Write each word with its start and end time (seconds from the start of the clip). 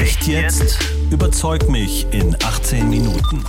Echt 0.00 0.26
jetzt? 0.26 0.78
Überzeug 1.10 1.68
mich 1.70 2.06
in 2.10 2.36
18 2.44 2.88
Minuten. 2.90 3.42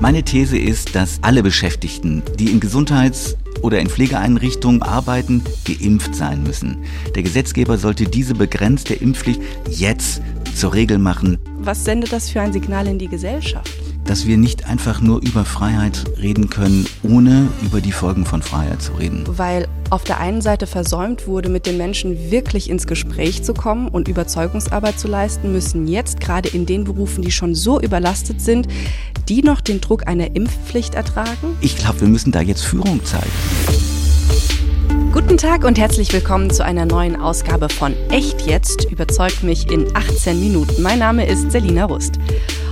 Meine 0.00 0.24
These 0.24 0.58
ist, 0.58 0.94
dass 0.94 1.18
alle 1.22 1.42
Beschäftigten, 1.42 2.22
die 2.38 2.50
in 2.50 2.58
Gesundheits- 2.58 3.36
oder 3.60 3.78
in 3.78 3.88
Pflegeeinrichtungen 3.88 4.82
arbeiten, 4.82 5.44
geimpft 5.64 6.14
sein 6.14 6.42
müssen. 6.42 6.84
Der 7.14 7.22
Gesetzgeber 7.22 7.78
sollte 7.78 8.04
diese 8.04 8.34
begrenzte 8.34 8.94
Impfpflicht 8.94 9.40
jetzt 9.68 10.20
zur 10.56 10.74
Regel 10.74 10.98
machen. 10.98 11.38
Was 11.60 11.84
sendet 11.84 12.12
das 12.12 12.30
für 12.30 12.40
ein 12.40 12.52
Signal 12.52 12.88
in 12.88 12.98
die 12.98 13.08
Gesellschaft? 13.08 13.81
Dass 14.04 14.26
wir 14.26 14.36
nicht 14.36 14.66
einfach 14.66 15.00
nur 15.00 15.22
über 15.22 15.44
Freiheit 15.44 16.04
reden 16.20 16.50
können, 16.50 16.86
ohne 17.02 17.48
über 17.62 17.80
die 17.80 17.92
Folgen 17.92 18.24
von 18.26 18.42
Freiheit 18.42 18.82
zu 18.82 18.92
reden. 18.92 19.24
Weil 19.26 19.68
auf 19.90 20.04
der 20.04 20.18
einen 20.18 20.40
Seite 20.40 20.66
versäumt 20.66 21.26
wurde, 21.26 21.48
mit 21.48 21.66
den 21.66 21.76
Menschen 21.76 22.30
wirklich 22.30 22.68
ins 22.68 22.86
Gespräch 22.86 23.42
zu 23.42 23.54
kommen 23.54 23.88
und 23.88 24.08
Überzeugungsarbeit 24.08 24.98
zu 24.98 25.08
leisten, 25.08 25.52
müssen 25.52 25.86
jetzt 25.86 26.20
gerade 26.20 26.48
in 26.48 26.66
den 26.66 26.84
Berufen, 26.84 27.22
die 27.22 27.30
schon 27.30 27.54
so 27.54 27.80
überlastet 27.80 28.40
sind, 28.40 28.68
die 29.28 29.42
noch 29.42 29.60
den 29.60 29.80
Druck 29.80 30.06
einer 30.06 30.34
Impfpflicht 30.34 30.94
ertragen? 30.94 31.56
Ich 31.60 31.76
glaube, 31.76 32.00
wir 32.00 32.08
müssen 32.08 32.32
da 32.32 32.40
jetzt 32.40 32.62
Führung 32.62 33.04
zeigen. 33.04 33.30
Guten 35.12 35.36
Tag 35.36 35.64
und 35.64 35.78
herzlich 35.78 36.10
willkommen 36.12 36.50
zu 36.50 36.64
einer 36.64 36.86
neuen 36.86 37.16
Ausgabe 37.16 37.68
von 37.68 37.94
Echt 38.08 38.46
jetzt 38.46 38.90
überzeugt 38.90 39.42
mich 39.42 39.70
in 39.70 39.94
18 39.94 40.40
Minuten. 40.40 40.80
Mein 40.80 40.98
Name 40.98 41.26
ist 41.26 41.52
Selina 41.52 41.84
Rust. 41.84 42.14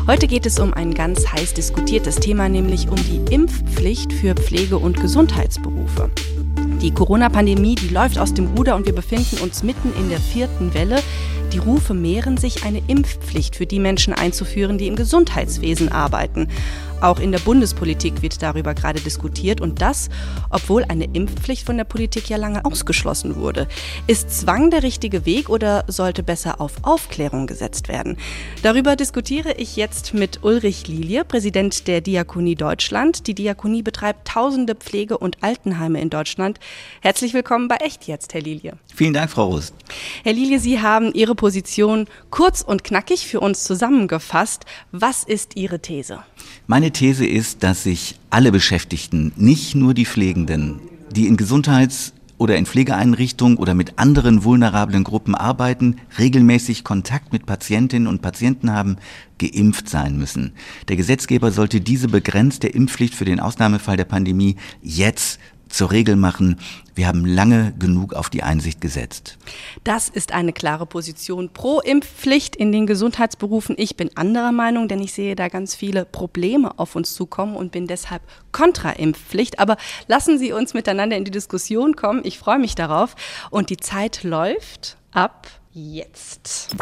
Heute 0.07 0.27
geht 0.27 0.47
es 0.47 0.59
um 0.59 0.75
ein 0.75 0.95
ganz 0.95 1.27
heiß 1.31 1.55
diskutiertes 1.55 2.17
Thema, 2.17 2.49
nämlich 2.49 2.89
um 2.89 2.97
die 2.97 3.33
Impfpflicht 3.33 4.13
für 4.13 4.35
Pflege- 4.35 4.79
und 4.79 5.01
Gesundheitsberufe. 5.01 6.11
Die 6.81 6.91
Corona-Pandemie, 6.91 7.75
die 7.75 7.89
läuft 7.89 8.19
aus 8.19 8.35
dem 8.35 8.47
Ruder 8.57 8.75
und 8.75 8.87
wir 8.87 8.95
befinden 8.95 9.39
uns 9.43 9.63
mitten 9.63 9.93
in 9.99 10.09
der 10.09 10.19
vierten 10.19 10.73
Welle. 10.75 11.01
Die 11.53 11.59
Rufe 11.59 11.95
mehren 11.95 12.39
sich, 12.39 12.65
eine 12.65 12.83
Impfpflicht 12.87 13.57
für 13.57 13.67
die 13.67 13.79
Menschen 13.79 14.15
einzuführen, 14.15 14.79
die 14.79 14.87
im 14.87 14.97
Gesundheitswesen 14.97 15.91
arbeiten. 15.91 16.49
Auch 17.01 17.19
in 17.19 17.33
der 17.33 17.39
Bundespolitik 17.39 18.21
wird 18.21 18.43
darüber 18.43 18.75
gerade 18.75 19.01
diskutiert 19.01 19.63
und 19.63 19.81
das, 19.81 20.11
obwohl 20.51 20.85
eine 20.85 21.05
Impfpflicht 21.05 21.65
von 21.65 21.79
der 21.79 21.85
Politik 21.85 22.29
ja 22.29 22.37
lange 22.37 22.67
ausgeschlossen 22.67 23.37
wurde. 23.37 23.69
Ist 24.07 24.31
Zwang 24.31 24.71
der 24.71 24.83
richtige 24.83 25.25
Weg 25.25 25.49
oder 25.49 25.85
sollte 25.87 26.23
besser 26.23 26.61
auf 26.61 26.75
Aufklärung 26.83 27.47
gesetzt 27.47 27.89
werden? 27.89 28.19
Darüber 28.63 28.97
diskutiere 28.97 29.55
ich 29.57 29.77
jetzt 29.77 30.13
mit 30.13 30.45
Ulrich 30.45 30.89
Lilie, 30.89 31.25
Präsident 31.25 31.89
der 31.89 32.03
Diakonie 32.03 32.55
Deutschland. 32.55 33.27
Die 33.27 33.35
Diakonie 33.35 33.83
betreibt 33.83 34.29
tausende 34.29 34.75
Pflege- 34.75 35.17
und 35.17 35.43
Altenheime 35.43 36.03
in 36.03 36.11
Deutschland. 36.11 36.61
Herzlich 37.01 37.33
willkommen 37.33 37.69
bei 37.69 37.77
Echt 37.77 38.09
jetzt, 38.09 38.35
Herr 38.35 38.43
Lilie. 38.43 38.75
Vielen 38.95 39.15
Dank, 39.15 39.31
Frau 39.31 39.47
Rust. 39.47 39.75
Herr 40.23 40.35
Lilie, 40.35 40.59
Sie 40.59 40.83
haben 40.83 41.15
Ihre 41.15 41.35
Position 41.35 42.09
kurz 42.29 42.61
und 42.61 42.85
knackig 42.85 43.27
für 43.27 43.41
uns 43.41 43.65
zusammengefasst. 43.65 44.67
Was 44.93 45.25
ist 45.25 45.57
Ihre 45.57 45.81
These? 45.81 46.19
Meine 46.67 46.90
These 46.93 47.27
ist, 47.27 47.63
dass 47.63 47.85
sich 47.85 48.17
alle 48.31 48.53
Beschäftigten, 48.53 49.33
nicht 49.37 49.75
nur 49.75 49.95
die 49.95 50.07
Pflegenden, 50.07 50.81
die 51.11 51.27
in 51.27 51.37
Gesundheits- 51.37 52.13
oder 52.39 52.57
in 52.57 52.65
Pflegeeinrichtungen 52.65 53.59
oder 53.59 53.75
mit 53.75 53.99
anderen 53.99 54.45
vulnerablen 54.45 55.05
Gruppen 55.05 55.35
arbeiten, 55.35 55.97
regelmäßig 56.19 56.85
Kontakt 56.85 57.35
mit 57.35 57.45
Patientinnen 57.45 58.09
und 58.09 58.23
Patienten 58.23 58.73
haben, 58.73 58.97
geimpft 59.39 59.91
sein 59.91 60.17
müssen. 60.17 60.53
Der 60.89 60.97
Gesetzgeber 60.97 61.51
sollte 61.51 61.83
diese 61.83 62.09
begrenzte 62.09 62.67
Impfpflicht 62.67 63.15
für 63.15 63.27
den 63.27 63.41
Ausnahmefall 63.41 63.99
der 63.99 64.07
Pandemie 64.07 64.57
jetzt 64.83 65.39
zur 65.69 65.91
Regel 65.91 66.17
machen. 66.17 66.57
Wir 67.01 67.07
haben 67.07 67.25
lange 67.25 67.73
genug 67.79 68.13
auf 68.13 68.29
die 68.29 68.43
Einsicht 68.43 68.83
gesetzt. 68.83 69.39
Das 69.85 70.11
ist 70.11 70.35
eine 70.35 70.53
klare 70.53 70.85
Position 70.85 71.49
pro 71.49 71.81
Impfpflicht 71.81 72.55
in 72.55 72.73
den 72.73 72.87
Gesundheitsberufen. 72.87 73.75
Ich 73.79 73.97
bin 73.97 74.15
anderer 74.19 74.53
Meinung, 74.53 74.87
denn 74.87 75.01
ich 75.01 75.15
sehe 75.15 75.35
da 75.35 75.49
ganz 75.49 75.75
viele 75.75 76.05
Probleme 76.05 76.79
auf 76.79 76.97
uns 76.97 77.15
zukommen 77.15 77.57
und 77.57 77.73
bin 77.73 77.87
deshalb 77.87 78.21
kontra 78.53 78.91
Impfpflicht. 78.91 79.61
Aber 79.61 79.79
lassen 80.09 80.39
Sie 80.39 80.53
uns 80.53 80.75
miteinander 80.75 81.17
in 81.17 81.25
die 81.25 81.31
Diskussion 81.31 81.97
kommen. 81.97 82.21
Ich 82.23 82.39
freue 82.39 82.59
mich 82.59 82.75
darauf. 82.75 83.17
Und 83.49 83.71
die 83.71 83.79
Zeit 83.79 84.23
läuft 84.23 84.99
ab 85.11 85.47
jetzt. 85.73 86.77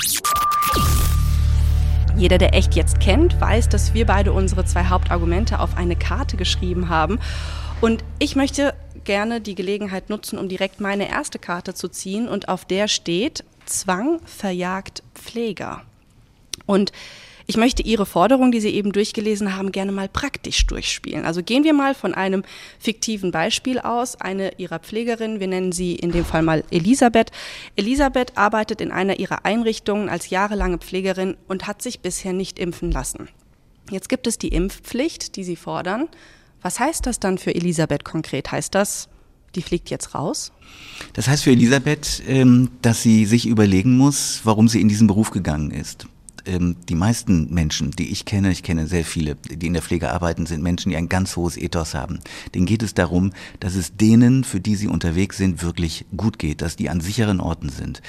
Jeder, 2.18 2.36
der 2.36 2.52
echt 2.52 2.74
jetzt 2.74 2.98
kennt, 2.98 3.40
weiß, 3.40 3.68
dass 3.68 3.94
wir 3.94 4.04
beide 4.04 4.32
unsere 4.32 4.64
zwei 4.64 4.86
Hauptargumente 4.86 5.60
auf 5.60 5.76
eine 5.76 5.94
Karte 5.94 6.36
geschrieben 6.36 6.88
haben. 6.88 7.20
Und 7.80 8.02
ich 8.18 8.34
möchte 8.34 8.74
gerne 9.04 9.40
die 9.40 9.54
Gelegenheit 9.54 10.10
nutzen, 10.10 10.36
um 10.36 10.48
direkt 10.48 10.80
meine 10.80 11.08
erste 11.08 11.38
Karte 11.38 11.74
zu 11.74 11.86
ziehen 11.86 12.26
und 12.26 12.48
auf 12.48 12.64
der 12.64 12.88
steht 12.88 13.44
Zwang 13.66 14.18
verjagt 14.24 15.04
Pfleger. 15.14 15.82
Und 16.66 16.90
ich 17.50 17.56
möchte 17.56 17.82
Ihre 17.82 18.04
Forderung, 18.04 18.52
die 18.52 18.60
Sie 18.60 18.68
eben 18.68 18.92
durchgelesen 18.92 19.56
haben, 19.56 19.72
gerne 19.72 19.90
mal 19.90 20.06
praktisch 20.06 20.66
durchspielen. 20.66 21.24
Also 21.24 21.42
gehen 21.42 21.64
wir 21.64 21.72
mal 21.72 21.94
von 21.94 22.12
einem 22.12 22.42
fiktiven 22.78 23.30
Beispiel 23.30 23.78
aus. 23.78 24.16
Eine 24.16 24.58
Ihrer 24.58 24.78
Pflegerinnen, 24.80 25.40
wir 25.40 25.48
nennen 25.48 25.72
sie 25.72 25.94
in 25.94 26.12
dem 26.12 26.26
Fall 26.26 26.42
mal 26.42 26.62
Elisabeth. 26.70 27.30
Elisabeth 27.74 28.36
arbeitet 28.36 28.82
in 28.82 28.92
einer 28.92 29.18
ihrer 29.18 29.46
Einrichtungen 29.46 30.10
als 30.10 30.28
jahrelange 30.28 30.76
Pflegerin 30.76 31.38
und 31.48 31.66
hat 31.66 31.80
sich 31.80 32.00
bisher 32.00 32.34
nicht 32.34 32.58
impfen 32.58 32.90
lassen. 32.90 33.30
Jetzt 33.90 34.10
gibt 34.10 34.26
es 34.26 34.36
die 34.36 34.48
Impfpflicht, 34.48 35.34
die 35.36 35.44
Sie 35.44 35.56
fordern. 35.56 36.08
Was 36.60 36.78
heißt 36.78 37.06
das 37.06 37.18
dann 37.18 37.38
für 37.38 37.54
Elisabeth 37.54 38.04
konkret? 38.04 38.52
Heißt 38.52 38.74
das, 38.74 39.08
die 39.54 39.62
fliegt 39.62 39.88
jetzt 39.88 40.14
raus? 40.14 40.52
Das 41.14 41.28
heißt 41.28 41.44
für 41.44 41.52
Elisabeth, 41.52 42.22
ähm, 42.28 42.72
dass 42.82 43.02
sie 43.02 43.24
sich 43.24 43.46
überlegen 43.46 43.96
muss, 43.96 44.42
warum 44.44 44.68
sie 44.68 44.82
in 44.82 44.88
diesen 44.90 45.06
Beruf 45.06 45.30
gegangen 45.30 45.70
ist. 45.70 46.06
Ähm, 46.48 46.76
die 46.88 46.94
meisten 46.94 47.52
Menschen, 47.52 47.90
die 47.90 48.10
ich 48.10 48.24
kenne, 48.24 48.50
ich 48.50 48.62
kenne 48.62 48.86
sehr 48.86 49.04
viele, 49.04 49.36
die 49.36 49.66
in 49.66 49.74
der 49.74 49.82
Pflege 49.82 50.10
arbeiten, 50.10 50.46
sind 50.46 50.62
Menschen, 50.62 50.90
die 50.90 50.96
ein 50.96 51.08
ganz 51.08 51.36
hohes 51.36 51.56
Ethos 51.56 51.94
haben. 51.94 52.20
Denen 52.54 52.66
geht 52.66 52.82
es 52.82 52.94
darum, 52.94 53.32
dass 53.60 53.74
es 53.74 53.96
denen, 53.96 54.44
für 54.44 54.58
die 54.58 54.74
sie 54.74 54.88
unterwegs 54.88 55.36
sind, 55.36 55.62
wirklich 55.62 56.06
gut 56.16 56.38
geht, 56.38 56.62
dass 56.62 56.76
die 56.76 56.88
an 56.88 57.00
sicheren 57.00 57.40
Orten 57.40 57.68
sind. 57.68 58.00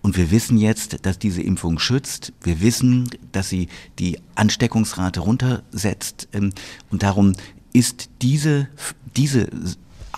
Und 0.00 0.16
wir 0.16 0.30
wissen 0.30 0.58
jetzt, 0.58 1.04
dass 1.04 1.18
diese 1.18 1.42
Impfung 1.42 1.78
schützt. 1.80 2.32
Wir 2.42 2.60
wissen, 2.60 3.10
dass 3.32 3.48
sie 3.48 3.68
die 3.98 4.18
Ansteckungsrate 4.36 5.20
runtersetzt. 5.20 6.28
Ähm, 6.32 6.52
und 6.90 7.02
darum 7.02 7.32
ist 7.72 8.10
diese, 8.22 8.68
diese 9.16 9.48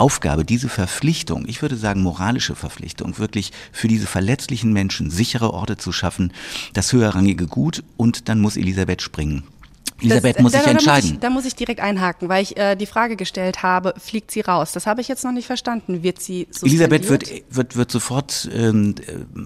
Aufgabe, 0.01 0.47
diese 0.47 0.71
Verpflichtung, 0.71 1.45
ich 1.47 1.61
würde 1.61 1.77
sagen 1.77 2.03
moralische 2.03 2.55
Verpflichtung, 2.55 3.19
wirklich 3.19 3.53
für 3.71 3.87
diese 3.87 4.07
verletzlichen 4.07 4.73
Menschen 4.73 5.11
sichere 5.11 5.53
Orte 5.53 5.77
zu 5.77 5.93
schaffen, 5.93 6.33
das 6.73 6.93
höherrangige 6.95 7.47
Gut 7.47 7.85
und 7.99 8.31
dann 8.31 8.41
muss 8.41 8.57
Elisabeth 8.57 9.03
springen. 9.03 9.43
Elisabeth 10.01 10.37
das, 10.37 10.43
muss 10.43 10.53
sich 10.53 10.63
da, 10.63 10.71
entscheiden. 10.71 11.09
Muss 11.09 11.15
ich, 11.15 11.21
da 11.21 11.31
muss 11.31 11.45
ich 11.45 11.55
direkt 11.55 11.81
einhaken, 11.81 12.29
weil 12.29 12.43
ich 12.43 12.57
äh, 12.57 12.77
die 12.77 12.87
Frage 12.87 13.17
gestellt 13.17 13.63
habe, 13.63 13.95
fliegt 13.99 14.31
sie 14.31 14.41
raus? 14.41 14.73
Das 14.73 14.87
habe 14.87 15.01
ich 15.01 15.09
jetzt 15.09 15.25
noch 15.25 15.33
nicht 15.33 15.47
verstanden. 15.47 16.03
Wird 16.03 16.21
sie 16.21 16.49
Elisabeth 16.63 17.09
wird, 17.09 17.31
wird, 17.51 17.77
wird 17.77 17.91
sofort 17.91 18.49
ähm, 18.55 18.95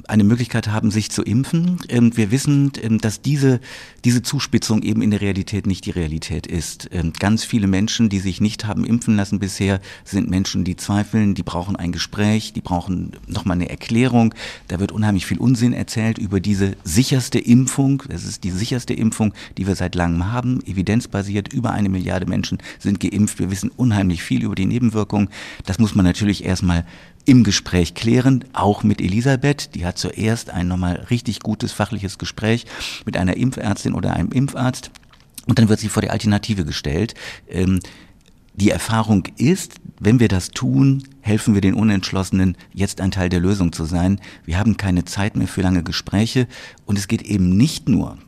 eine 0.07 0.25
Möglichkeit 0.25 0.69
haben, 0.69 0.91
sich 0.91 1.11
zu 1.11 1.23
impfen. 1.23 1.79
Ähm, 1.89 2.17
wir 2.17 2.31
wissen, 2.31 2.73
ähm, 2.83 2.99
dass 2.99 3.23
diese, 3.23 3.61
diese 4.05 4.23
Zuspitzung 4.23 4.83
eben 4.83 5.03
in 5.03 5.11
der 5.11 5.21
Realität 5.21 5.67
nicht 5.67 5.87
die 5.87 5.91
Realität 5.91 6.47
ist. 6.47 6.89
Ähm, 6.93 7.13
ganz 7.19 7.45
viele 7.45 7.67
Menschen, 7.67 8.09
die 8.09 8.21
sich 8.21 8.41
nicht 8.41 8.65
haben 8.65 8.85
impfen 8.85 9.17
lassen 9.17 9.39
bisher, 9.39 9.81
sind 10.05 10.31
Menschen, 10.31 10.65
die 10.65 10.77
zweifeln, 10.77 11.35
die 11.35 11.43
brauchen 11.43 11.77
ein 11.77 11.93
Gespräch, 11.93 12.53
die 12.53 12.61
brauchen 12.61 13.13
nochmal 13.27 13.57
eine 13.57 13.71
Erklärung. 13.71 14.35
Da 14.69 14.81
wird 14.81 14.93
unheimlich 14.93 15.27
viel 15.27 15.39
Unsinn 15.39 15.73
erzählt 15.73 16.19
über 16.19 16.41
diese 16.41 16.77
sicherste 16.85 17.39
Impfung. 17.39 18.03
Das 18.09 18.25
ist 18.25 18.45
die 18.45 18.51
sicherste 18.51 18.95
Impfung, 18.95 19.35
die 19.57 19.67
wir 19.67 19.75
seit 19.75 19.95
langem 19.95 20.33
haben 20.33 20.44
haben, 20.45 20.61
evidenzbasiert, 20.67 21.53
über 21.53 21.73
eine 21.73 21.89
Milliarde 21.89 22.27
Menschen 22.27 22.59
sind 22.79 23.01
geimpft. 23.01 23.39
Wir 23.39 23.51
wissen 23.51 23.71
unheimlich 23.75 24.23
viel 24.23 24.43
über 24.43 24.55
die 24.55 24.67
Nebenwirkungen. 24.67 25.29
Das 25.65 25.79
muss 25.79 25.95
man 25.95 26.05
natürlich 26.05 26.45
erstmal 26.45 26.85
im 27.25 27.43
Gespräch 27.43 27.95
klären, 27.95 28.45
auch 28.53 28.83
mit 28.83 29.01
Elisabeth. 29.01 29.75
Die 29.75 29.87
hat 29.87 29.97
zuerst 29.97 30.51
ein 30.51 30.69
nochmal 30.69 31.07
richtig 31.11 31.41
gutes 31.41 31.73
fachliches 31.73 32.19
Gespräch 32.19 32.67
mit 33.07 33.17
einer 33.17 33.37
Impfärztin 33.37 33.95
oder 33.95 34.13
einem 34.13 34.31
Impfarzt. 34.31 34.91
Und 35.47 35.59
dann 35.59 35.69
wird 35.69 35.81
sie 35.81 35.89
vor 35.89 36.03
die 36.03 36.11
Alternative 36.11 36.65
gestellt. 36.65 37.15
Ähm, 37.49 37.81
die 38.55 38.71
Erfahrung 38.71 39.25
ist, 39.37 39.75
wenn 39.99 40.21
wir 40.21 40.29
das 40.29 40.51
tun, 40.51 41.03
helfen 41.23 41.55
wir 41.55 41.61
den 41.61 41.75
Unentschlossenen, 41.75 42.57
jetzt 42.73 43.01
ein 43.01 43.11
Teil 43.11 43.29
der 43.29 43.41
Lösung 43.41 43.73
zu 43.73 43.85
sein. 43.85 44.21
Wir 44.45 44.59
haben 44.59 44.77
keine 44.77 45.05
Zeit 45.05 45.35
mehr 45.37 45.49
für 45.49 45.63
lange 45.63 45.83
Gespräche 45.83 46.47
und 46.85 46.99
es 46.99 47.09
geht 47.09 47.23
eben 47.23 47.57
nicht 47.57 47.89
nur 47.89 48.19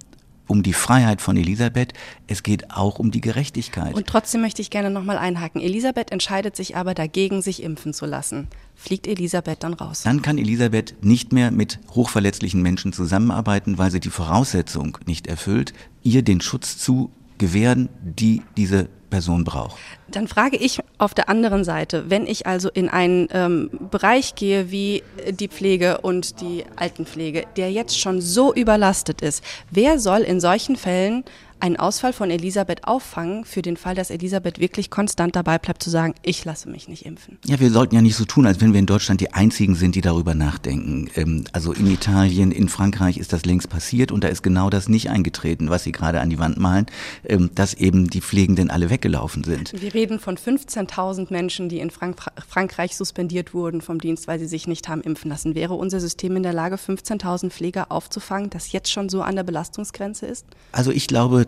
um 0.47 0.63
die 0.63 0.73
Freiheit 0.73 1.21
von 1.21 1.37
Elisabeth, 1.37 1.93
es 2.27 2.43
geht 2.43 2.71
auch 2.71 2.99
um 2.99 3.11
die 3.11 3.21
Gerechtigkeit. 3.21 3.95
Und 3.95 4.07
trotzdem 4.07 4.41
möchte 4.41 4.63
ich 4.63 4.71
gerne 4.71 4.91
nochmal 4.91 5.19
einhaken. 5.19 5.61
Elisabeth 5.61 6.13
entscheidet 6.13 6.57
sich 6.57 6.77
aber 6.77 6.95
dagegen, 6.95 7.43
sich 7.43 7.63
impfen 7.63 7.93
zu 7.93 8.07
lassen. 8.07 8.49
Fliegt 8.75 9.07
Elisabeth 9.07 9.63
dann 9.63 9.75
raus? 9.75 10.03
Dann 10.03 10.23
kann 10.23 10.39
Elisabeth 10.39 10.95
nicht 11.03 11.33
mehr 11.33 11.51
mit 11.51 11.79
hochverletzlichen 11.91 12.63
Menschen 12.63 12.93
zusammenarbeiten, 12.93 13.79
weil 13.79 13.91
sie 13.91 14.01
die 14.01 14.11
Voraussetzung 14.11 14.99
nicht 15.07 15.27
erfüllt, 15.27 15.73
ihr 16.03 16.23
den 16.23 16.41
Schutz 16.41 16.79
zu 16.79 17.11
gewähren, 17.39 17.89
die 18.03 18.43
diese 18.57 18.89
Person 19.07 19.45
braucht. 19.45 19.77
Dann 20.09 20.29
frage 20.29 20.57
ich 20.57 20.81
auf 20.99 21.15
der 21.15 21.29
anderen 21.29 21.65
Seite, 21.65 22.11
wenn 22.11 22.27
ich 22.27 22.47
also 22.47 22.69
in 22.69 22.89
einen 22.89 23.29
ähm, 23.33 23.71
Bereich 23.91 24.35
gehe 24.35 24.71
wie 24.71 25.03
die 25.31 25.49
Pflege 25.49 25.99
und 26.03 26.41
die 26.41 26.65
Altenpflege, 26.77 27.45
der 27.57 27.73
jetzt 27.73 27.99
schon 27.99 28.21
so 28.21 28.55
überlastet 28.55 29.23
ist, 29.23 29.43
wer 29.71 29.99
soll 29.99 30.21
in 30.21 30.41
solchen 30.41 30.77
Fällen 30.77 31.25
einen 31.61 31.77
Ausfall 31.77 32.13
von 32.13 32.31
Elisabeth 32.31 32.85
auffangen 32.85 33.45
für 33.45 33.63
den 33.63 33.77
Fall, 33.77 33.95
dass 33.95 34.11
Elisabeth 34.11 34.59
wirklich 34.59 34.91
konstant 34.91 35.37
dabei 35.37 35.59
bleibt 35.59 35.83
zu 35.83 35.91
sagen, 35.91 36.15
ich 36.23 36.45
lasse 36.45 36.69
mich 36.69 36.89
nicht 36.89 37.07
impfen? 37.07 37.39
Ja, 37.47 37.61
wir 37.61 37.71
sollten 37.71 37.95
ja 37.95 38.03
nicht 38.03 38.17
so 38.17 38.25
tun, 38.25 38.47
als 38.47 38.61
wenn 38.61 38.73
wir 38.73 38.81
in 38.81 38.87
Deutschland 38.87 39.21
die 39.21 39.33
Einzigen 39.33 39.75
sind, 39.75 39.95
die 39.95 40.01
darüber 40.01 40.35
nachdenken. 40.35 41.11
Ähm, 41.15 41.45
also 41.53 41.73
in 41.73 41.87
Italien, 41.87 42.53
in 42.53 42.69
Frankreich 42.69 43.19
ist 43.19 43.33
das 43.33 43.45
längst 43.45 43.69
passiert 43.69 44.13
und 44.13 44.25
da 44.25 44.29
ist 44.29 44.43
genau 44.43 44.71
das 44.71 44.89
nicht 44.89 45.11
eingetreten, 45.11 45.71
was 45.71 45.85
Sie 45.85 45.93
gerade 45.93 46.21
an 46.21 46.31
die 46.31 46.39
Wand 46.39 46.59
malen, 46.59 46.87
ähm, 47.25 47.51
dass 47.55 47.75
eben 47.75 48.09
die 48.11 48.21
Pflegenden 48.21 48.71
alle 48.71 48.91
weggelaufen 48.91 49.45
sind. 49.45 49.73
Wir 49.81 49.95
reden 49.95 50.21
von 50.21 50.37
15.000 50.37 51.33
Menschen, 51.33 51.69
die 51.69 51.81
in 51.81 51.91
Frank 51.91 52.17
Frankreich 52.49 52.97
suspendiert 52.97 53.55
wurden 53.55 53.81
vom 53.81 54.01
Dienst, 54.01 54.27
weil 54.29 54.39
sie 54.39 54.47
sich 54.47 54.67
nicht 54.67 54.89
haben 54.89 55.01
impfen 55.01 55.31
lassen. 55.31 55.55
Wäre 55.55 55.75
unser 55.75 56.01
System 56.01 56.37
in 56.37 56.43
der 56.43 56.53
Lage, 56.53 56.77
15.000 56.77 57.51
Pfleger 57.51 57.91
aufzufangen, 57.91 58.51
das 58.51 58.73
jetzt 58.73 58.91
schon 58.91 59.09
so 59.09 59.23
an 59.23 59.37
der 59.37 59.43
Belastungsgrenze 59.43 60.27
ist? 60.27 60.47
Also 60.73 60.91
ich 60.91 61.07
glaube, 61.07 61.46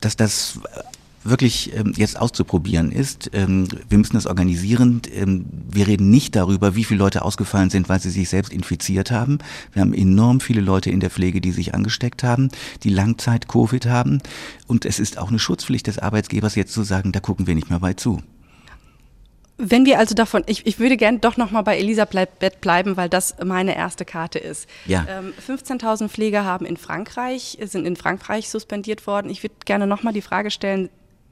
dass 0.00 0.16
das 0.16 0.60
wirklich 1.24 1.74
ähm, 1.76 1.92
jetzt 1.96 2.18
auszuprobieren 2.18 2.92
ist. 2.92 3.30
Ähm, 3.32 3.68
wir 3.88 3.98
müssen 3.98 4.14
das 4.14 4.26
organisieren. 4.26 5.02
Ähm, 5.12 5.46
wir 5.70 5.86
reden 5.86 6.10
nicht 6.10 6.36
darüber, 6.36 6.74
wie 6.74 6.84
viele 6.84 6.98
Leute 6.98 7.22
ausgefallen 7.22 7.70
sind, 7.70 7.88
weil 7.88 8.00
sie 8.00 8.10
sich 8.10 8.28
selbst 8.28 8.52
infiziert 8.52 9.10
haben. 9.10 9.38
Wir 9.72 9.82
haben 9.82 9.94
enorm 9.94 10.40
viele 10.40 10.60
Leute 10.60 10.90
in 10.90 11.00
der 11.00 11.10
Pflege, 11.10 11.40
die 11.40 11.52
sich 11.52 11.74
angesteckt 11.74 12.22
haben, 12.22 12.48
die 12.82 12.90
Langzeit-Covid 12.90 13.86
haben. 13.86 14.20
Und 14.66 14.84
es 14.84 14.98
ist 14.98 15.18
auch 15.18 15.28
eine 15.28 15.38
Schutzpflicht 15.38 15.86
des 15.86 15.98
Arbeitgebers, 15.98 16.54
jetzt 16.54 16.72
zu 16.72 16.82
sagen, 16.82 17.12
da 17.12 17.20
gucken 17.20 17.46
wir 17.46 17.54
nicht 17.54 17.70
mehr 17.70 17.80
bei 17.80 17.94
zu. 17.94 18.22
Wenn 19.60 19.84
wir 19.84 19.98
also 19.98 20.14
davon, 20.14 20.44
ich, 20.46 20.66
ich 20.66 20.78
würde 20.78 20.96
gerne 20.96 21.18
doch 21.18 21.36
nochmal 21.36 21.64
bei 21.64 21.78
Elisabeth 21.78 22.60
bleiben, 22.60 22.96
weil 22.96 23.08
das 23.08 23.34
meine 23.44 23.76
erste 23.76 24.04
Karte 24.04 24.38
ist. 24.38 24.68
Ja. 24.86 25.04
Ähm, 25.08 25.34
15.000 25.46 26.08
Pfleger 26.08 26.44
haben 26.44 26.64
in 26.64 26.76
Frankreich, 26.76 27.58
sind 27.62 27.84
in 27.84 27.96
Frankreich 27.96 28.48
suspendiert 28.48 29.08
worden. 29.08 29.30
Ich 29.30 29.42
würde 29.42 29.56
gerne 29.64 29.88
nochmal 29.88 30.12
die 30.12 30.22
Frage 30.22 30.52
stellen, 30.52 30.90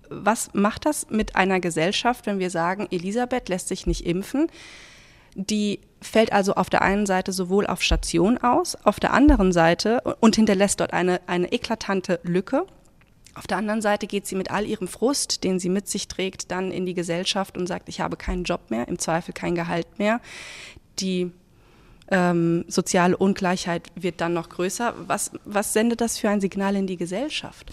was 0.08 0.54
macht 0.54 0.86
das 0.86 1.08
mit 1.08 1.36
einer 1.36 1.60
Gesellschaft, 1.60 2.26
wenn 2.26 2.40
wir 2.40 2.50
sagen, 2.50 2.88
Elisabeth 2.90 3.48
lässt 3.48 3.68
sich 3.68 3.86
nicht 3.86 4.04
impfen? 4.04 4.48
Die 5.36 5.80
fällt 6.00 6.32
also 6.32 6.54
auf 6.54 6.68
der 6.68 6.82
einen 6.82 7.06
Seite 7.06 7.32
sowohl 7.32 7.66
auf 7.66 7.82
Station 7.82 8.38
aus, 8.38 8.76
auf 8.84 8.98
der 8.98 9.12
anderen 9.12 9.52
Seite 9.52 10.00
und 10.20 10.36
hinterlässt 10.36 10.80
dort 10.80 10.92
eine, 10.92 11.20
eine 11.26 11.52
eklatante 11.52 12.20
Lücke. 12.22 12.66
Auf 13.36 13.46
der 13.46 13.58
anderen 13.58 13.82
Seite 13.82 14.06
geht 14.06 14.26
sie 14.26 14.34
mit 14.34 14.50
all 14.50 14.64
ihrem 14.64 14.88
Frust, 14.88 15.44
den 15.44 15.58
sie 15.58 15.68
mit 15.68 15.88
sich 15.88 16.08
trägt, 16.08 16.50
dann 16.50 16.70
in 16.70 16.86
die 16.86 16.94
Gesellschaft 16.94 17.58
und 17.58 17.66
sagt, 17.66 17.88
ich 17.90 18.00
habe 18.00 18.16
keinen 18.16 18.44
Job 18.44 18.70
mehr, 18.70 18.88
im 18.88 18.98
Zweifel 18.98 19.34
kein 19.34 19.54
Gehalt 19.54 19.98
mehr. 19.98 20.20
Die 20.98 21.30
ähm, 22.10 22.64
soziale 22.66 23.14
Ungleichheit 23.14 23.90
wird 23.94 24.22
dann 24.22 24.32
noch 24.32 24.48
größer. 24.48 24.94
Was, 25.06 25.32
was 25.44 25.74
sendet 25.74 26.00
das 26.00 26.16
für 26.16 26.30
ein 26.30 26.40
Signal 26.40 26.76
in 26.76 26.86
die 26.86 26.96
Gesellschaft? 26.96 27.72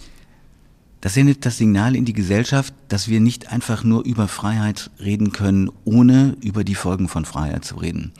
Das 1.00 1.14
sendet 1.14 1.46
das 1.46 1.56
Signal 1.56 1.96
in 1.96 2.04
die 2.04 2.12
Gesellschaft, 2.12 2.74
dass 2.88 3.08
wir 3.08 3.20
nicht 3.20 3.50
einfach 3.50 3.84
nur 3.84 4.04
über 4.04 4.28
Freiheit 4.28 4.90
reden 5.00 5.32
können, 5.32 5.70
ohne 5.84 6.36
über 6.42 6.64
die 6.64 6.74
Folgen 6.74 7.08
von 7.08 7.24
Freiheit 7.24 7.64
zu 7.64 7.76
reden. 7.76 8.12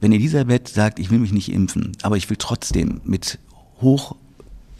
Wenn 0.00 0.12
Elisabeth 0.12 0.68
sagt, 0.68 0.98
ich 0.98 1.10
will 1.10 1.18
mich 1.18 1.32
nicht 1.32 1.50
impfen, 1.52 1.92
aber 2.02 2.18
ich 2.18 2.28
will 2.28 2.36
trotzdem 2.36 3.00
mit 3.04 3.38
hoch 3.80 4.16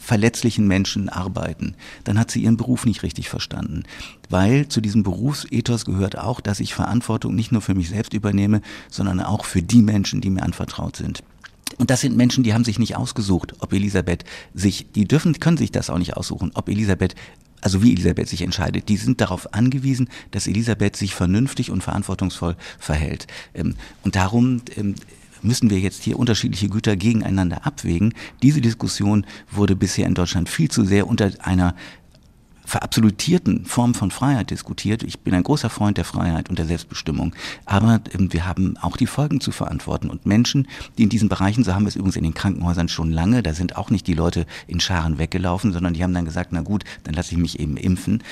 verletzlichen 0.02 0.66
Menschen 0.66 1.08
arbeiten, 1.08 1.74
dann 2.04 2.18
hat 2.18 2.30
sie 2.30 2.42
ihren 2.42 2.56
Beruf 2.56 2.84
nicht 2.84 3.04
richtig 3.04 3.28
verstanden. 3.28 3.84
Weil 4.28 4.66
zu 4.66 4.80
diesem 4.80 5.04
Berufsethos 5.04 5.84
gehört 5.84 6.18
auch, 6.18 6.40
dass 6.40 6.58
ich 6.58 6.74
Verantwortung 6.74 7.36
nicht 7.36 7.52
nur 7.52 7.62
für 7.62 7.74
mich 7.74 7.88
selbst 7.88 8.12
übernehme, 8.12 8.62
sondern 8.90 9.20
auch 9.20 9.44
für 9.44 9.62
die 9.62 9.80
Menschen, 9.80 10.20
die 10.20 10.30
mir 10.30 10.42
anvertraut 10.42 10.96
sind. 10.96 11.22
Und 11.78 11.90
das 11.90 12.00
sind 12.00 12.16
Menschen, 12.16 12.42
die 12.42 12.52
haben 12.52 12.64
sich 12.64 12.78
nicht 12.78 12.96
ausgesucht, 12.96 13.54
ob 13.60 13.72
Elisabeth 13.72 14.24
sich, 14.52 14.90
die 14.92 15.06
dürfen, 15.06 15.38
können 15.38 15.56
sich 15.56 15.70
das 15.70 15.88
auch 15.88 15.98
nicht 15.98 16.16
aussuchen, 16.16 16.50
ob 16.54 16.68
Elisabeth 16.68 17.14
also 17.62 17.80
wie 17.80 17.92
Elisabeth 17.92 18.28
sich 18.28 18.42
entscheidet, 18.42 18.88
die 18.88 18.96
sind 18.96 19.20
darauf 19.20 19.54
angewiesen, 19.54 20.08
dass 20.32 20.48
Elisabeth 20.48 20.96
sich 20.96 21.14
vernünftig 21.14 21.70
und 21.70 21.80
verantwortungsvoll 21.80 22.56
verhält. 22.80 23.28
Ähm, 23.54 23.76
und 24.02 24.16
darum 24.16 24.62
ähm, 24.76 24.96
müssen 25.42 25.70
wir 25.70 25.78
jetzt 25.78 26.02
hier 26.02 26.18
unterschiedliche 26.18 26.68
Güter 26.68 26.96
gegeneinander 26.96 27.66
abwägen. 27.66 28.14
Diese 28.42 28.60
Diskussion 28.60 29.26
wurde 29.50 29.76
bisher 29.76 30.06
in 30.06 30.14
Deutschland 30.14 30.48
viel 30.48 30.70
zu 30.70 30.84
sehr 30.84 31.06
unter 31.06 31.30
einer 31.40 31.74
verabsolutierten 32.64 33.66
Form 33.66 33.92
von 33.92 34.10
Freiheit 34.10 34.50
diskutiert. 34.50 35.02
Ich 35.02 35.20
bin 35.20 35.34
ein 35.34 35.42
großer 35.42 35.68
Freund 35.68 35.98
der 35.98 36.04
Freiheit 36.04 36.48
und 36.48 36.58
der 36.58 36.66
Selbstbestimmung. 36.66 37.34
Aber 37.64 38.00
ähm, 38.14 38.32
wir 38.32 38.46
haben 38.46 38.76
auch 38.78 38.96
die 38.96 39.06
Folgen 39.06 39.40
zu 39.40 39.50
verantworten. 39.50 40.08
Und 40.08 40.26
Menschen, 40.26 40.68
die 40.96 41.02
in 41.02 41.08
diesen 41.08 41.28
Bereichen, 41.28 41.64
so 41.64 41.74
haben 41.74 41.84
wir 41.84 41.88
es 41.88 41.96
übrigens 41.96 42.16
in 42.16 42.24
den 42.24 42.34
Krankenhäusern 42.34 42.88
schon 42.88 43.10
lange, 43.10 43.42
da 43.42 43.52
sind 43.52 43.76
auch 43.76 43.90
nicht 43.90 44.06
die 44.06 44.14
Leute 44.14 44.46
in 44.68 44.80
Scharen 44.80 45.18
weggelaufen, 45.18 45.72
sondern 45.72 45.94
die 45.94 46.02
haben 46.02 46.14
dann 46.14 46.24
gesagt, 46.24 46.50
na 46.52 46.62
gut, 46.62 46.84
dann 47.04 47.14
lasse 47.14 47.32
ich 47.32 47.38
mich 47.38 47.60
eben 47.60 47.76
impfen. 47.76 48.22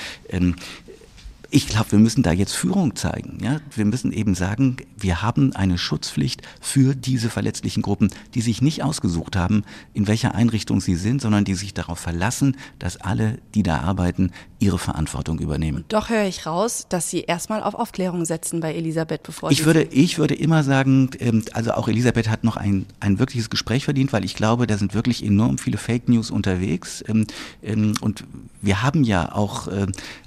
Ich 1.53 1.67
glaube, 1.67 1.91
wir 1.91 1.99
müssen 1.99 2.23
da 2.23 2.31
jetzt 2.31 2.53
Führung 2.53 2.95
zeigen. 2.95 3.37
Ja? 3.43 3.59
Wir 3.75 3.83
müssen 3.83 4.13
eben 4.13 4.35
sagen, 4.35 4.77
wir 4.97 5.21
haben 5.21 5.53
eine 5.53 5.77
Schutzpflicht 5.77 6.41
für 6.61 6.95
diese 6.95 7.29
verletzlichen 7.29 7.83
Gruppen, 7.83 8.09
die 8.33 8.39
sich 8.39 8.61
nicht 8.61 8.83
ausgesucht 8.83 9.35
haben, 9.35 9.63
in 9.93 10.07
welcher 10.07 10.33
Einrichtung 10.33 10.79
sie 10.79 10.95
sind, 10.95 11.21
sondern 11.21 11.43
die 11.43 11.55
sich 11.55 11.73
darauf 11.73 11.99
verlassen, 11.99 12.55
dass 12.79 12.95
alle, 12.95 13.37
die 13.53 13.63
da 13.63 13.81
arbeiten, 13.81 14.31
ihre 14.59 14.77
Verantwortung 14.77 15.39
übernehmen. 15.39 15.83
Doch 15.89 16.09
höre 16.09 16.25
ich 16.25 16.45
raus, 16.45 16.85
dass 16.87 17.09
Sie 17.09 17.21
erstmal 17.21 17.63
auf 17.63 17.73
Aufklärung 17.73 18.25
setzen 18.25 18.59
bei 18.59 18.73
Elisabeth, 18.73 19.23
bevor 19.23 19.51
ich 19.51 19.57
Sie 19.57 19.65
würde, 19.65 19.83
ich 19.83 20.19
würde 20.19 20.35
immer 20.35 20.63
sagen, 20.63 21.09
ähm, 21.19 21.43
also 21.51 21.73
auch 21.73 21.87
Elisabeth 21.87 22.29
hat 22.29 22.43
noch 22.43 22.57
ein, 22.57 22.85
ein 22.99 23.19
wirkliches 23.19 23.49
Gespräch 23.49 23.85
verdient, 23.85 24.13
weil 24.13 24.23
ich 24.23 24.35
glaube, 24.35 24.67
da 24.67 24.77
sind 24.77 24.93
wirklich 24.93 25.25
enorm 25.25 25.57
viele 25.57 25.77
Fake 25.77 26.07
News 26.07 26.31
unterwegs. 26.31 27.03
Ähm, 27.07 27.25
ähm, 27.63 27.93
und 28.01 28.23
wir 28.61 28.83
haben 28.83 29.03
ja 29.03 29.33
auch, 29.33 29.67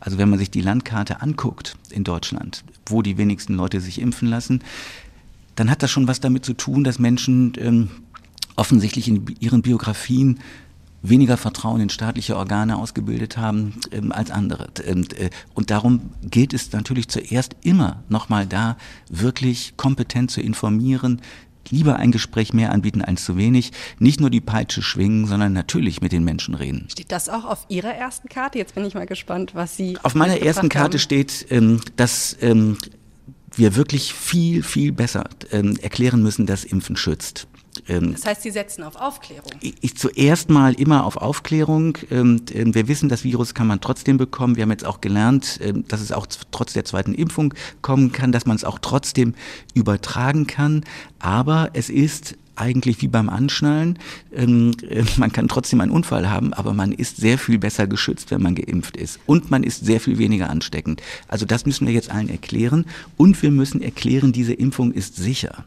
also 0.00 0.18
wenn 0.18 0.28
man 0.28 0.40
sich 0.40 0.50
die 0.50 0.60
Landkarte 0.60 1.13
anguckt 1.22 1.76
in 1.90 2.04
Deutschland, 2.04 2.64
wo 2.86 3.02
die 3.02 3.16
wenigsten 3.16 3.54
Leute 3.54 3.80
sich 3.80 4.00
impfen 4.00 4.28
lassen, 4.28 4.62
dann 5.56 5.70
hat 5.70 5.82
das 5.82 5.90
schon 5.90 6.08
was 6.08 6.20
damit 6.20 6.44
zu 6.44 6.54
tun, 6.54 6.84
dass 6.84 6.98
Menschen 6.98 7.90
offensichtlich 8.56 9.08
in 9.08 9.24
ihren 9.40 9.62
Biografien 9.62 10.40
weniger 11.04 11.36
Vertrauen 11.36 11.80
in 11.80 11.90
staatliche 11.90 12.36
Organe 12.36 12.76
ausgebildet 12.78 13.36
haben 13.36 13.74
ähm, 13.92 14.10
als 14.10 14.30
andere. 14.30 14.68
Und, 14.88 15.12
äh, 15.18 15.30
und 15.52 15.70
darum 15.70 16.10
gilt 16.22 16.54
es 16.54 16.72
natürlich 16.72 17.08
zuerst 17.08 17.56
immer 17.62 18.02
nochmal 18.08 18.46
da, 18.46 18.78
wirklich 19.10 19.76
kompetent 19.76 20.30
zu 20.30 20.40
informieren, 20.40 21.20
lieber 21.70 21.96
ein 21.96 22.12
Gespräch 22.12 22.52
mehr 22.52 22.72
anbieten 22.72 23.02
als 23.02 23.24
zu 23.24 23.36
wenig, 23.36 23.72
nicht 23.98 24.20
nur 24.20 24.30
die 24.30 24.40
Peitsche 24.40 24.82
schwingen, 24.82 25.26
sondern 25.26 25.52
natürlich 25.52 26.00
mit 26.00 26.12
den 26.12 26.24
Menschen 26.24 26.54
reden. 26.54 26.88
Steht 26.90 27.12
das 27.12 27.28
auch 27.28 27.44
auf 27.44 27.66
Ihrer 27.68 27.94
ersten 27.94 28.28
Karte? 28.28 28.58
Jetzt 28.58 28.74
bin 28.74 28.84
ich 28.84 28.94
mal 28.94 29.06
gespannt, 29.06 29.54
was 29.54 29.76
Sie. 29.76 29.98
Auf 30.02 30.14
meiner 30.14 30.40
ersten 30.40 30.68
Karte 30.68 30.98
haben. 30.98 31.02
steht, 31.02 31.46
ähm, 31.50 31.80
dass 31.96 32.36
ähm, 32.40 32.78
wir 33.54 33.76
wirklich 33.76 34.14
viel, 34.14 34.62
viel 34.62 34.92
besser 34.92 35.24
ähm, 35.50 35.76
erklären 35.80 36.22
müssen, 36.22 36.46
dass 36.46 36.64
Impfen 36.64 36.96
schützt. 36.96 37.46
Ähm, 37.88 38.12
das 38.12 38.24
heißt, 38.24 38.42
Sie 38.42 38.50
setzen 38.50 38.82
auf 38.82 38.96
Aufklärung? 38.96 39.50
Ich, 39.60 39.74
ich 39.80 39.96
zuerst 39.96 40.50
mal 40.50 40.74
immer 40.74 41.04
auf 41.04 41.16
Aufklärung. 41.16 41.98
Ähm, 42.10 42.42
ähm, 42.52 42.74
wir 42.74 42.88
wissen, 42.88 43.08
das 43.08 43.24
Virus 43.24 43.54
kann 43.54 43.66
man 43.66 43.80
trotzdem 43.80 44.16
bekommen. 44.16 44.56
Wir 44.56 44.62
haben 44.62 44.70
jetzt 44.70 44.86
auch 44.86 45.00
gelernt, 45.00 45.60
dass 45.88 46.00
es 46.00 46.12
auch 46.12 46.26
trotz 46.50 46.72
der 46.72 46.84
zweiten 46.84 47.14
Impfung 47.14 47.54
kommen 47.82 48.12
kann, 48.12 48.32
dass 48.32 48.46
man 48.46 48.56
es 48.56 48.64
auch 48.64 48.78
trotzdem 48.78 49.34
übertragen 49.74 50.46
kann. 50.46 50.84
Aber 51.18 51.70
es 51.72 51.90
ist 51.90 52.36
eigentlich 52.56 53.02
wie 53.02 53.08
beim 53.08 53.28
Anschnallen. 53.28 53.98
Äh, 54.30 54.46
man 55.16 55.32
kann 55.32 55.48
trotzdem 55.48 55.80
einen 55.80 55.90
Unfall 55.90 56.30
haben, 56.30 56.52
aber 56.52 56.72
man 56.72 56.92
ist 56.92 57.16
sehr 57.16 57.38
viel 57.38 57.58
besser 57.58 57.86
geschützt, 57.86 58.30
wenn 58.30 58.42
man 58.42 58.54
geimpft 58.54 58.96
ist. 58.96 59.18
Und 59.26 59.50
man 59.50 59.62
ist 59.62 59.84
sehr 59.84 60.00
viel 60.00 60.18
weniger 60.18 60.50
ansteckend. 60.50 61.02
Also 61.28 61.46
das 61.46 61.66
müssen 61.66 61.86
wir 61.86 61.94
jetzt 61.94 62.10
allen 62.10 62.28
erklären. 62.28 62.86
Und 63.16 63.40
wir 63.42 63.50
müssen 63.50 63.82
erklären, 63.82 64.32
diese 64.32 64.52
Impfung 64.52 64.92
ist 64.92 65.16
sicher. 65.16 65.64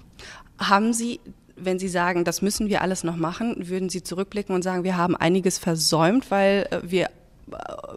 Haben 0.59 0.93
Sie 0.93 1.19
wenn 1.57 1.79
Sie 1.79 1.87
sagen, 1.87 2.23
das 2.23 2.41
müssen 2.41 2.69
wir 2.69 2.81
alles 2.81 3.03
noch 3.03 3.15
machen, 3.15 3.67
würden 3.67 3.89
Sie 3.89 4.03
zurückblicken 4.03 4.53
und 4.53 4.61
sagen, 4.63 4.83
wir 4.83 4.97
haben 4.97 5.15
einiges 5.15 5.57
versäumt, 5.57 6.29
weil 6.31 6.67
äh, 6.71 6.79
wir, 6.83 7.05
äh, 7.05 7.09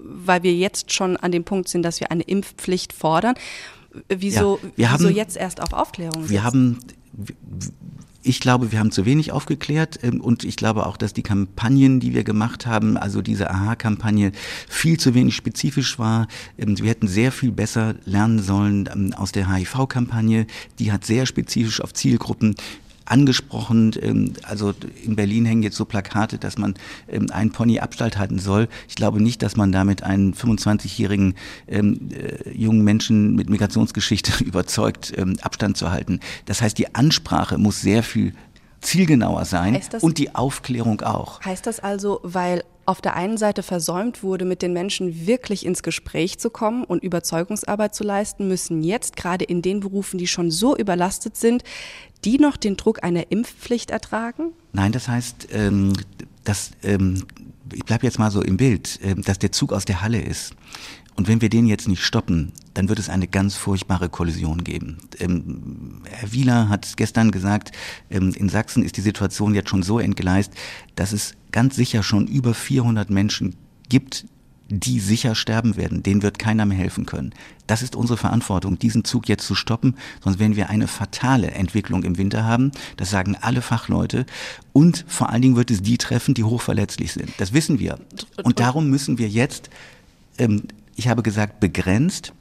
weil 0.00 0.42
wir 0.42 0.54
jetzt 0.54 0.92
schon 0.92 1.16
an 1.16 1.32
dem 1.32 1.44
Punkt 1.44 1.68
sind, 1.68 1.82
dass 1.82 2.00
wir 2.00 2.10
eine 2.10 2.22
Impfpflicht 2.22 2.92
fordern. 2.92 3.34
Wieso, 4.08 4.60
ja, 4.76 4.92
wieso 4.92 5.08
haben, 5.08 5.14
jetzt 5.14 5.36
erst 5.36 5.60
auf 5.62 5.72
Aufklärung? 5.72 6.28
Wir 6.28 6.44
haben, 6.44 6.78
ich 8.22 8.40
glaube, 8.40 8.70
wir 8.70 8.78
haben 8.78 8.92
zu 8.92 9.04
wenig 9.04 9.32
aufgeklärt 9.32 9.98
ähm, 10.02 10.20
und 10.20 10.44
ich 10.44 10.56
glaube 10.56 10.86
auch, 10.86 10.96
dass 10.96 11.12
die 11.12 11.22
Kampagnen, 11.22 12.00
die 12.00 12.14
wir 12.14 12.22
gemacht 12.22 12.66
haben, 12.66 12.96
also 12.96 13.22
diese 13.22 13.50
AHA-Kampagne, 13.50 14.32
viel 14.68 14.98
zu 14.98 15.14
wenig 15.14 15.34
spezifisch 15.34 15.98
war. 15.98 16.28
Ähm, 16.56 16.78
wir 16.78 16.88
hätten 16.88 17.08
sehr 17.08 17.32
viel 17.32 17.50
besser 17.50 17.94
lernen 18.04 18.38
sollen 18.40 18.88
ähm, 18.92 19.12
aus 19.14 19.32
der 19.32 19.52
HIV-Kampagne. 19.52 20.46
Die 20.78 20.92
hat 20.92 21.04
sehr 21.04 21.26
spezifisch 21.26 21.80
auf 21.80 21.92
Zielgruppen 21.92 22.54
angesprochen. 23.10 23.92
Ähm, 24.00 24.32
also 24.42 24.72
in 25.04 25.16
Berlin 25.16 25.44
hängen 25.44 25.62
jetzt 25.62 25.76
so 25.76 25.84
Plakate, 25.84 26.38
dass 26.38 26.58
man 26.58 26.74
ähm, 27.08 27.26
einen 27.30 27.50
Pony 27.50 27.80
Abstand 27.80 28.18
halten 28.18 28.38
soll. 28.38 28.68
Ich 28.88 28.94
glaube 28.94 29.22
nicht, 29.22 29.42
dass 29.42 29.56
man 29.56 29.72
damit 29.72 30.02
einen 30.02 30.34
25-jährigen 30.34 31.34
ähm, 31.68 32.08
äh, 32.12 32.50
jungen 32.50 32.84
Menschen 32.84 33.34
mit 33.34 33.50
Migrationsgeschichte 33.50 34.44
überzeugt, 34.44 35.12
ähm, 35.16 35.36
Abstand 35.42 35.76
zu 35.76 35.90
halten. 35.90 36.20
Das 36.46 36.62
heißt, 36.62 36.78
die 36.78 36.94
Ansprache 36.94 37.58
muss 37.58 37.80
sehr 37.80 38.02
viel 38.02 38.34
zielgenauer 38.80 39.44
sein 39.44 39.80
und 40.00 40.18
die 40.18 40.34
Aufklärung 40.34 41.00
auch. 41.02 41.40
Heißt 41.42 41.66
das 41.66 41.80
also, 41.80 42.20
weil 42.22 42.64
auf 42.86 43.00
der 43.00 43.14
einen 43.14 43.36
Seite 43.36 43.62
versäumt 43.62 44.22
wurde, 44.22 44.44
mit 44.44 44.62
den 44.62 44.72
Menschen 44.72 45.26
wirklich 45.26 45.64
ins 45.64 45.82
Gespräch 45.82 46.38
zu 46.38 46.50
kommen 46.50 46.82
und 46.84 47.04
Überzeugungsarbeit 47.04 47.94
zu 47.94 48.02
leisten, 48.02 48.48
müssen 48.48 48.82
jetzt 48.82 49.16
gerade 49.16 49.44
in 49.44 49.62
den 49.62 49.80
Berufen, 49.80 50.18
die 50.18 50.26
schon 50.26 50.50
so 50.50 50.76
überlastet 50.76 51.36
sind, 51.36 51.62
die 52.24 52.38
noch 52.38 52.56
den 52.56 52.76
Druck 52.76 53.04
einer 53.04 53.30
Impfpflicht 53.30 53.90
ertragen? 53.90 54.52
Nein, 54.72 54.92
das 54.92 55.08
heißt, 55.08 55.48
ähm, 55.52 55.92
dass, 56.44 56.72
ähm, 56.82 57.24
ich 57.72 57.84
bleibe 57.84 58.04
jetzt 58.06 58.18
mal 58.18 58.30
so 58.30 58.42
im 58.42 58.56
Bild, 58.56 58.98
äh, 59.02 59.14
dass 59.14 59.38
der 59.38 59.52
Zug 59.52 59.72
aus 59.72 59.84
der 59.84 60.02
Halle 60.02 60.20
ist. 60.20 60.54
Und 61.16 61.28
wenn 61.28 61.40
wir 61.40 61.50
den 61.50 61.66
jetzt 61.66 61.88
nicht 61.88 62.02
stoppen, 62.02 62.52
dann 62.74 62.88
wird 62.88 62.98
es 62.98 63.08
eine 63.08 63.28
ganz 63.28 63.54
furchtbare 63.56 64.08
Kollision 64.08 64.64
geben. 64.64 64.98
Ähm, 65.18 66.02
Herr 66.08 66.32
Wieler 66.32 66.68
hat 66.68 66.96
gestern 66.96 67.30
gesagt, 67.30 67.72
ähm, 68.10 68.32
in 68.34 68.48
Sachsen 68.48 68.82
ist 68.82 68.96
die 68.96 69.02
Situation 69.02 69.54
jetzt 69.54 69.68
schon 69.68 69.82
so 69.82 69.98
entgleist, 69.98 70.52
dass 70.94 71.12
es 71.12 71.34
ganz 71.52 71.76
sicher 71.76 72.02
schon 72.02 72.26
über 72.26 72.54
400 72.54 73.10
Menschen 73.10 73.56
gibt, 73.88 74.24
die 74.70 75.00
sicher 75.00 75.34
sterben 75.34 75.76
werden. 75.76 76.02
Denen 76.02 76.22
wird 76.22 76.38
keiner 76.38 76.64
mehr 76.64 76.78
helfen 76.78 77.04
können. 77.04 77.34
Das 77.66 77.82
ist 77.82 77.96
unsere 77.96 78.16
Verantwortung, 78.16 78.78
diesen 78.78 79.04
Zug 79.04 79.28
jetzt 79.28 79.46
zu 79.46 79.54
stoppen, 79.54 79.96
sonst 80.22 80.38
werden 80.38 80.56
wir 80.56 80.70
eine 80.70 80.86
fatale 80.86 81.50
Entwicklung 81.50 82.04
im 82.04 82.18
Winter 82.18 82.44
haben. 82.44 82.70
Das 82.96 83.10
sagen 83.10 83.36
alle 83.40 83.62
Fachleute. 83.62 84.26
Und 84.72 85.04
vor 85.08 85.30
allen 85.30 85.42
Dingen 85.42 85.56
wird 85.56 85.70
es 85.70 85.82
die 85.82 85.98
treffen, 85.98 86.34
die 86.34 86.44
hochverletzlich 86.44 87.12
sind. 87.12 87.32
Das 87.38 87.52
wissen 87.52 87.78
wir. 87.78 87.98
Und 88.42 88.60
darum 88.60 88.88
müssen 88.88 89.18
wir 89.18 89.28
jetzt 89.28 89.70
ähm, 90.38 90.62
ich 91.00 91.08
habe 91.08 91.22
gesagt, 91.22 91.60
begrenzt 91.60 92.34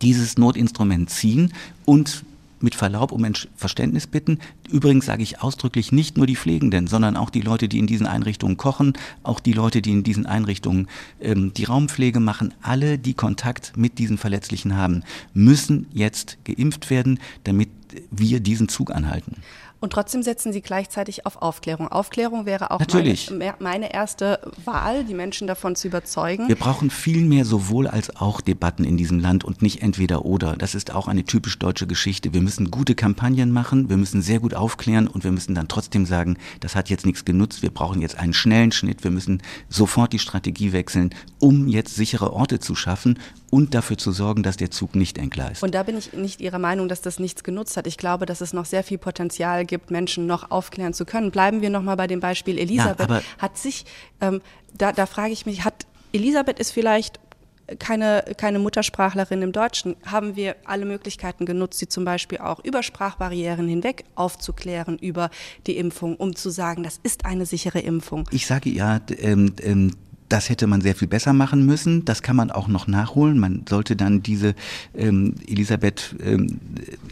dieses 0.00 0.38
Notinstrument 0.38 1.10
ziehen 1.10 1.52
und 1.84 2.24
mit 2.58 2.74
Verlaub 2.74 3.12
um 3.12 3.26
Verständnis 3.56 4.06
bitten. 4.06 4.38
Übrigens 4.70 5.04
sage 5.04 5.22
ich 5.22 5.42
ausdrücklich 5.42 5.92
nicht 5.92 6.16
nur 6.16 6.26
die 6.26 6.36
Pflegenden, 6.36 6.86
sondern 6.86 7.14
auch 7.18 7.28
die 7.28 7.42
Leute, 7.42 7.68
die 7.68 7.78
in 7.78 7.86
diesen 7.86 8.06
Einrichtungen 8.06 8.56
kochen, 8.56 8.94
auch 9.22 9.38
die 9.38 9.52
Leute, 9.52 9.82
die 9.82 9.90
in 9.90 10.02
diesen 10.02 10.24
Einrichtungen 10.24 10.88
ähm, 11.20 11.52
die 11.52 11.64
Raumpflege 11.64 12.20
machen. 12.20 12.54
Alle, 12.62 12.98
die 12.98 13.14
Kontakt 13.14 13.76
mit 13.76 13.98
diesen 13.98 14.16
Verletzlichen 14.16 14.76
haben, 14.76 15.02
müssen 15.34 15.86
jetzt 15.92 16.38
geimpft 16.44 16.88
werden, 16.88 17.20
damit 17.44 17.68
wir 18.10 18.40
diesen 18.40 18.70
Zug 18.70 18.90
anhalten. 18.90 19.36
Und 19.80 19.94
trotzdem 19.94 20.22
setzen 20.22 20.52
Sie 20.52 20.60
gleichzeitig 20.60 21.24
auf 21.24 21.40
Aufklärung. 21.40 21.88
Aufklärung 21.88 22.44
wäre 22.44 22.70
auch 22.70 22.80
meine, 22.80 23.54
meine, 23.58 23.92
erste 23.92 24.40
Wahl, 24.64 25.04
die 25.04 25.14
Menschen 25.14 25.46
davon 25.46 25.74
zu 25.74 25.88
überzeugen. 25.88 26.48
Wir 26.48 26.56
brauchen 26.56 26.90
viel 26.90 27.24
mehr 27.24 27.46
sowohl 27.46 27.86
als 27.86 28.14
auch 28.16 28.42
Debatten 28.42 28.84
in 28.84 28.98
diesem 28.98 29.18
Land 29.18 29.42
und 29.42 29.62
nicht 29.62 29.82
entweder 29.82 30.26
oder. 30.26 30.54
Das 30.56 30.74
ist 30.74 30.94
auch 30.94 31.08
eine 31.08 31.24
typisch 31.24 31.58
deutsche 31.58 31.86
Geschichte. 31.86 32.34
Wir 32.34 32.42
müssen 32.42 32.70
gute 32.70 32.94
Kampagnen 32.94 33.52
machen, 33.52 33.88
wir 33.88 33.96
müssen 33.96 34.20
sehr 34.20 34.38
gut 34.38 34.52
aufklären 34.52 35.08
und 35.08 35.24
wir 35.24 35.32
müssen 35.32 35.54
dann 35.54 35.68
trotzdem 35.68 36.04
sagen, 36.04 36.36
das 36.60 36.76
hat 36.76 36.90
jetzt 36.90 37.06
nichts 37.06 37.24
genutzt, 37.24 37.62
wir 37.62 37.70
brauchen 37.70 38.02
jetzt 38.02 38.18
einen 38.18 38.34
schnellen 38.34 38.72
Schnitt, 38.72 39.02
wir 39.02 39.10
müssen 39.10 39.42
sofort 39.70 40.12
die 40.12 40.18
Strategie 40.18 40.72
wechseln, 40.72 41.14
um 41.38 41.68
jetzt 41.68 41.94
sichere 41.94 42.34
Orte 42.34 42.60
zu 42.60 42.74
schaffen 42.74 43.18
und 43.50 43.74
dafür 43.74 43.98
zu 43.98 44.12
sorgen, 44.12 44.42
dass 44.42 44.56
der 44.56 44.70
Zug 44.70 44.94
nicht 44.94 45.18
entgleist. 45.18 45.62
Und 45.62 45.74
da 45.74 45.82
bin 45.82 45.98
ich 45.98 46.12
nicht 46.12 46.40
Ihrer 46.40 46.58
Meinung, 46.58 46.88
dass 46.88 47.02
das 47.02 47.18
nichts 47.18 47.44
genutzt 47.44 47.76
hat. 47.76 47.86
Ich 47.86 47.98
glaube, 47.98 48.26
dass 48.26 48.40
es 48.40 48.52
noch 48.52 48.64
sehr 48.64 48.84
viel 48.84 48.98
Potenzial 48.98 49.66
gibt, 49.66 49.90
Menschen 49.90 50.26
noch 50.26 50.50
aufklären 50.50 50.94
zu 50.94 51.04
können. 51.04 51.30
Bleiben 51.30 51.60
wir 51.60 51.70
noch 51.70 51.82
mal 51.82 51.96
bei 51.96 52.06
dem 52.06 52.20
Beispiel 52.20 52.58
Elisabeth. 52.58 53.10
Ja, 53.10 53.20
hat 53.38 53.58
sich, 53.58 53.84
ähm, 54.20 54.40
da, 54.72 54.92
da 54.92 55.06
frage 55.06 55.32
ich 55.32 55.46
mich, 55.46 55.64
hat 55.64 55.86
Elisabeth 56.12 56.58
ist 56.58 56.70
vielleicht 56.72 57.20
keine, 57.78 58.24
keine 58.36 58.58
Muttersprachlerin 58.58 59.42
im 59.42 59.52
Deutschen, 59.52 59.96
haben 60.04 60.36
wir 60.36 60.56
alle 60.64 60.84
Möglichkeiten 60.84 61.46
genutzt, 61.46 61.78
sie 61.78 61.88
zum 61.88 62.04
Beispiel 62.04 62.38
auch 62.38 62.64
über 62.64 62.82
Sprachbarrieren 62.82 63.68
hinweg 63.68 64.04
aufzuklären 64.14 64.98
über 64.98 65.30
die 65.66 65.76
Impfung, 65.76 66.16
um 66.16 66.34
zu 66.34 66.50
sagen, 66.50 66.82
das 66.82 66.98
ist 67.02 67.24
eine 67.24 67.46
sichere 67.46 67.80
Impfung. 67.80 68.28
Ich 68.32 68.46
sage 68.46 68.70
ja, 68.70 69.00
ähm, 69.18 69.54
ähm, 69.62 69.92
das 70.30 70.48
hätte 70.48 70.66
man 70.66 70.80
sehr 70.80 70.94
viel 70.94 71.08
besser 71.08 71.32
machen 71.32 71.66
müssen. 71.66 72.04
Das 72.04 72.22
kann 72.22 72.36
man 72.36 72.50
auch 72.50 72.68
noch 72.68 72.86
nachholen. 72.86 73.38
Man 73.38 73.64
sollte 73.68 73.96
dann 73.96 74.22
diese 74.22 74.54
ähm, 74.94 75.34
Elisabeth 75.46 76.14
ähm, 76.22 76.60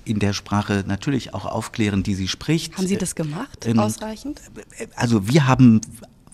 in 0.04 0.20
der 0.20 0.32
Sprache 0.32 0.84
natürlich 0.86 1.34
auch 1.34 1.44
aufklären, 1.44 2.02
die 2.02 2.14
sie 2.14 2.28
spricht. 2.28 2.78
Haben 2.78 2.86
Sie 2.86 2.96
das 2.96 3.14
gemacht? 3.14 3.66
Ähm, 3.66 3.78
ausreichend? 3.78 4.40
Also 4.94 5.28
wir 5.28 5.46
haben 5.46 5.80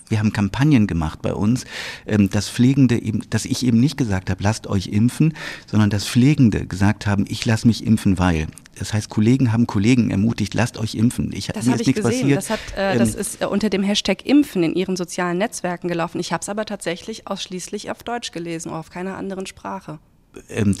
wir 0.09 0.19
haben 0.19 0.33
Kampagnen 0.33 0.87
gemacht 0.87 1.21
bei 1.21 1.33
uns, 1.33 1.65
ähm, 2.05 2.29
dass 2.29 2.49
Pflegende 2.49 3.01
eben, 3.01 3.21
dass 3.29 3.45
ich 3.45 3.65
eben 3.65 3.79
nicht 3.79 3.97
gesagt 3.97 4.29
habe, 4.29 4.43
lasst 4.43 4.67
euch 4.67 4.87
impfen, 4.87 5.33
sondern 5.65 5.89
dass 5.89 6.07
Pflegende 6.07 6.67
gesagt 6.67 7.07
haben, 7.07 7.25
ich 7.27 7.45
lasse 7.45 7.67
mich 7.67 7.85
impfen, 7.85 8.19
weil. 8.19 8.47
Das 8.77 8.93
heißt, 8.93 9.09
Kollegen 9.09 9.53
haben 9.53 9.67
Kollegen 9.67 10.11
ermutigt, 10.11 10.53
lasst 10.53 10.77
euch 10.77 10.95
impfen. 10.95 11.31
Ich, 11.33 11.47
das 11.47 11.67
habe 11.67 11.81
ich 11.81 11.93
gesehen. 11.93 12.03
Passiert. 12.03 12.37
Das, 12.37 12.49
hat, 12.49 12.59
äh, 12.75 12.93
ähm, 12.93 12.99
das 12.99 13.15
ist 13.15 13.41
äh, 13.41 13.45
unter 13.45 13.69
dem 13.69 13.83
Hashtag 13.83 14.25
Impfen 14.25 14.63
in 14.63 14.75
ihren 14.75 14.97
sozialen 14.97 15.37
Netzwerken 15.37 15.87
gelaufen. 15.87 16.19
Ich 16.19 16.33
habe 16.33 16.41
es 16.41 16.49
aber 16.49 16.65
tatsächlich 16.65 17.25
ausschließlich 17.27 17.89
auf 17.89 18.03
Deutsch 18.03 18.31
gelesen, 18.31 18.71
auf 18.71 18.89
keiner 18.89 19.15
anderen 19.15 19.45
Sprache 19.45 19.91
ähm, 19.93 20.14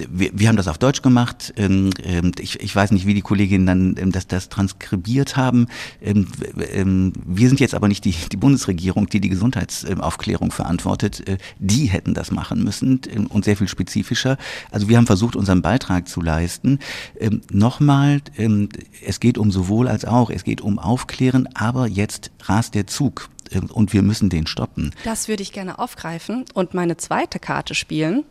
wir, 0.09 0.31
wir 0.33 0.47
haben 0.47 0.57
das 0.57 0.67
auf 0.67 0.77
Deutsch 0.77 1.01
gemacht. 1.01 1.53
Ähm, 1.57 1.91
ähm, 2.03 2.31
ich, 2.39 2.59
ich 2.59 2.75
weiß 2.75 2.91
nicht, 2.91 3.05
wie 3.05 3.13
die 3.13 3.21
Kolleginnen 3.21 3.65
dann 3.65 3.95
ähm, 3.97 4.11
das, 4.11 4.27
das 4.27 4.49
transkribiert 4.49 5.37
haben. 5.37 5.67
Ähm, 6.01 6.27
ähm, 6.73 7.13
wir 7.25 7.47
sind 7.47 7.59
jetzt 7.59 7.75
aber 7.75 7.87
nicht 7.87 8.05
die, 8.05 8.15
die 8.31 8.37
Bundesregierung, 8.37 9.07
die 9.07 9.19
die 9.19 9.29
Gesundheitsaufklärung 9.29 10.51
verantwortet. 10.51 11.27
Äh, 11.27 11.37
die 11.59 11.85
hätten 11.85 12.13
das 12.13 12.31
machen 12.31 12.63
müssen 12.63 13.01
ähm, 13.09 13.27
und 13.27 13.45
sehr 13.45 13.57
viel 13.57 13.67
spezifischer. 13.67 14.37
Also 14.71 14.89
wir 14.89 14.97
haben 14.97 15.07
versucht, 15.07 15.35
unseren 15.35 15.61
Beitrag 15.61 16.07
zu 16.07 16.21
leisten. 16.21 16.79
Ähm, 17.19 17.41
Nochmal, 17.51 18.21
ähm, 18.37 18.69
es 19.05 19.19
geht 19.19 19.37
um 19.37 19.51
sowohl 19.51 19.87
als 19.87 20.05
auch. 20.05 20.29
Es 20.29 20.43
geht 20.43 20.61
um 20.61 20.79
Aufklären, 20.79 21.47
aber 21.53 21.87
jetzt 21.87 22.31
rast 22.43 22.75
der 22.75 22.87
Zug 22.87 23.29
und 23.73 23.93
wir 23.93 24.01
müssen 24.01 24.29
den 24.29 24.47
stoppen. 24.47 24.91
Das 25.03 25.27
würde 25.27 25.43
ich 25.43 25.51
gerne 25.51 25.79
aufgreifen 25.79 26.45
und 26.53 26.73
meine 26.73 26.97
zweite 26.97 27.39
Karte 27.39 27.75
spielen. 27.75 28.23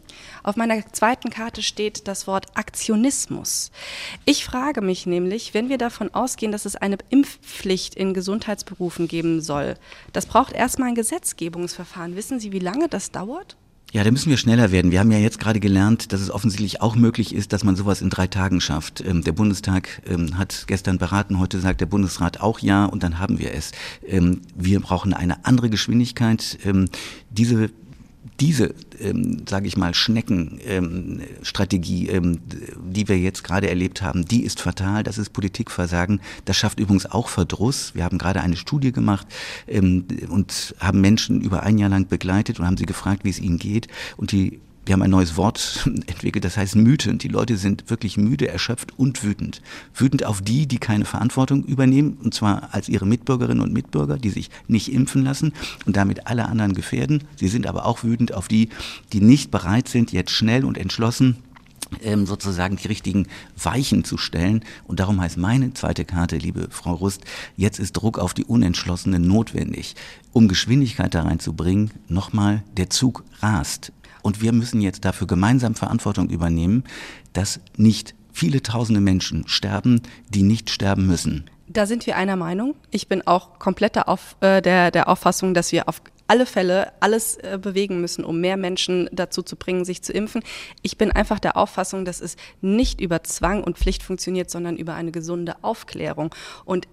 Auf 0.43 0.57
meiner 0.57 0.87
zweiten 0.93 1.31
Karte 1.31 1.63
steht 1.63 2.07
das 2.09 2.27
Wort 2.27 2.47
Aktionismus. 2.55 3.71
Ich 4.25 4.45
frage 4.45 4.81
mich 4.81 5.07
nämlich, 5.07 5.55
wenn 5.55 5.69
wir 5.69 5.79
davon 5.79 6.13
ausgehen, 6.15 6.53
dass 6.53 6.65
es 6.65 6.77
eine 6.77 6.99
Impfpflicht 7.11 7.95
in 7.95 8.15
Gesundheitsberufen 8.15 9.09
geben 9.09 9.41
soll, 9.41 9.77
das 10.13 10.27
braucht 10.27 10.53
erstmal 10.53 10.89
ein 10.89 10.95
Gesetzgebungsverfahren. 10.95 12.17
Wissen 12.17 12.41
Sie, 12.41 12.53
wie 12.53 12.59
lange 12.59 12.89
das 12.89 13.11
dauert? 13.11 13.57
Ja, 13.95 14.03
da 14.03 14.11
müssen 14.11 14.29
wir 14.29 14.39
schneller 14.39 14.73
werden. 14.73 14.91
Wir 14.91 14.99
haben 14.99 15.13
ja 15.13 15.19
jetzt 15.19 15.39
gerade 15.39 15.61
gelernt, 15.61 16.13
dass 16.13 16.21
es 16.21 16.29
offensichtlich 16.29 16.83
auch 16.83 16.97
möglich 16.97 17.33
ist, 17.33 17.53
dass 17.53 17.63
man 17.63 17.77
sowas 17.77 18.03
in 18.03 18.11
drei 18.11 18.27
Tagen 18.27 18.61
schafft. 18.61 19.01
Ähm, 19.01 19.23
der 19.23 19.31
Bundestag 19.31 20.03
ähm, 20.05 20.37
hat 20.37 20.65
gestern 20.67 20.99
beraten, 20.99 21.39
heute 21.39 21.61
sagt 21.61 21.81
der 21.81 21.87
Bundesrat 21.87 22.41
auch 22.41 22.59
ja 22.59 22.87
und 22.87 23.05
dann 23.05 23.21
haben 23.21 23.39
wir 23.39 23.55
es. 23.55 23.71
Ähm, 24.05 24.41
wir 24.57 24.81
brauchen 24.81 25.15
eine 25.15 25.47
andere 25.47 25.71
Geschwindigkeit. 25.71 26.59
Diese 27.31 27.71
diese, 28.41 28.75
ähm, 29.01 29.45
sage 29.49 29.69
ich 29.69 29.77
mal, 29.77 29.95
Schneckenstrategie, 29.95 32.09
ähm, 32.09 32.25
ähm, 32.25 32.41
die 32.93 33.07
wir 33.09 33.19
jetzt 33.19 33.45
gerade 33.45 33.69
erlebt 33.69 34.03
haben, 34.03 34.25
die 34.25 34.43
ist 34.45 34.61
fatal. 34.61 35.05
Das 35.05 35.19
ist 35.19 35.33
Politikversagen. 35.33 36.21
Das 36.45 36.57
schafft 36.57 36.81
übrigens 36.81 37.07
auch 37.07 37.29
Verdruss. 37.29 37.95
Wir 37.95 38.03
haben 38.05 38.19
gerade 38.19 38.41
eine 38.41 38.57
Studie 38.57 38.91
gemacht 38.93 39.27
ähm, 39.69 40.07
und 40.29 40.75
haben 40.81 41.01
Menschen 41.01 41.41
über 41.41 41.63
ein 41.63 41.79
Jahr 41.79 41.91
lang 41.91 42.09
begleitet 42.09 42.59
und 42.59 42.67
haben 42.67 42.77
sie 42.77 42.87
gefragt, 42.87 43.25
wie 43.25 43.31
es 43.31 43.39
ihnen 43.39 43.59
geht. 43.59 43.87
Und 44.17 44.33
die 44.33 44.61
wir 44.87 44.93
haben 44.93 45.03
ein 45.03 45.11
neues 45.11 45.37
Wort 45.37 45.85
entwickelt, 46.07 46.45
das 46.45 46.57
heißt 46.57 46.77
mütend. 46.77 47.23
Die 47.23 47.29
Leute 47.29 47.57
sind 47.57 47.89
wirklich 47.91 48.17
müde, 48.17 48.49
erschöpft 48.49 48.99
und 48.99 49.23
wütend. 49.25 49.63
Wütend 49.95 50.25
auf 50.25 50.43
die, 50.43 50.67
die 50.67 50.79
keine 50.79 51.05
Verantwortung 51.05 51.65
übernehmen, 51.65 52.19
und 52.23 52.35
zwar 52.35 52.75
als 52.75 52.89
ihre 52.89 53.07
Mitbürgerinnen 53.07 53.63
und 53.63 53.73
Mitbürger, 53.73 54.19
die 54.19 54.31
sich 54.31 54.51
nicht 54.69 54.93
impfen 54.93 55.25
lassen 55.25 55.53
und 55.87 55.97
damit 55.97 56.27
alle 56.27 56.47
anderen 56.47 56.75
gefährden. 56.75 57.25
Sie 57.37 57.49
sind 57.49 57.67
aber 57.67 57.87
auch 57.87 58.05
wütend 58.05 58.35
auf 58.35 58.49
die, 58.49 58.69
die 59.13 59.21
nicht 59.21 59.51
bereit 59.51 59.89
sind, 59.89 60.13
jetzt 60.13 60.33
schnell 60.33 60.65
und 60.65 60.77
entschlossen 60.77 61.37
ähm, 62.03 62.27
sozusagen 62.27 62.77
die 62.77 62.89
richtigen 62.89 63.27
Weichen 63.63 64.05
zu 64.05 64.17
stellen. 64.17 64.65
Und 64.87 65.01
darum 65.01 65.21
heißt 65.21 65.37
meine 65.37 65.73
zweite 65.75 66.05
Karte, 66.05 66.37
liebe 66.37 66.69
Frau 66.71 66.95
Rust, 66.95 67.23
jetzt 67.57 67.79
ist 67.79 67.93
Druck 67.93 68.19
auf 68.19 68.35
die 68.35 68.45
Unentschlossenen 68.45 69.27
notwendig. 69.27 69.95
Um 70.33 70.49
Geschwindigkeit 70.49 71.15
da 71.15 71.23
reinzubringen, 71.23 71.91
nochmal, 72.09 72.63
der 72.77 72.91
Zug 72.91 73.25
rast. 73.41 73.93
Und 74.25 74.41
wir 74.41 74.53
müssen 74.53 74.81
jetzt 74.81 75.05
dafür 75.05 75.27
gemeinsam 75.27 75.75
Verantwortung 75.75 76.31
übernehmen, 76.31 76.85
dass 77.35 77.61
nicht 77.77 78.15
viele 78.33 78.63
tausende 78.63 79.03
Menschen 79.03 79.47
sterben, 79.47 80.01
die 80.31 80.43
nicht 80.43 80.71
sterben 80.71 81.07
müssen. 81.07 81.45
Da 81.69 81.85
sind 81.85 82.07
wir 82.07 82.17
einer 82.17 82.37
Meinung. 82.37 82.75
Ich 82.91 83.07
bin 83.07 83.27
auch 83.27 83.59
komplett 83.59 83.99
auf, 83.99 84.37
äh, 84.41 84.63
der, 84.63 84.91
der 84.91 85.11
Auffassung, 85.11 85.53
dass 85.53 85.73
wir 85.73 85.91
auf 85.91 86.01
alle 86.27 86.47
Fälle 86.47 86.93
alles 87.01 87.37
äh, 87.37 87.59
bewegen 87.61 88.01
müssen, 88.01 88.25
um 88.25 88.41
mehr 88.41 88.57
Menschen 88.57 89.11
dazu 89.13 89.43
zu 89.43 89.57
bringen, 89.57 89.85
sich 89.85 90.03
zu 90.03 90.15
impfen. 90.15 90.43
Ich 90.81 90.97
bin 90.97 91.13
einfach 91.13 91.39
der 91.39 91.59
Auffassung, 91.59 92.07
dass 92.07 92.23
es 92.23 92.37
nicht 92.63 93.03
über 93.03 93.25
Zwang 93.25 93.63
und 93.63 93.77
Pflicht 93.77 94.03
funktioniert, 94.03 94.51
sondern 94.51 94.79
über 94.79 94.95
eine 94.95 95.13
gesunde 95.13 95.63
Aufklärung. 95.63 96.35
Und 96.65 96.89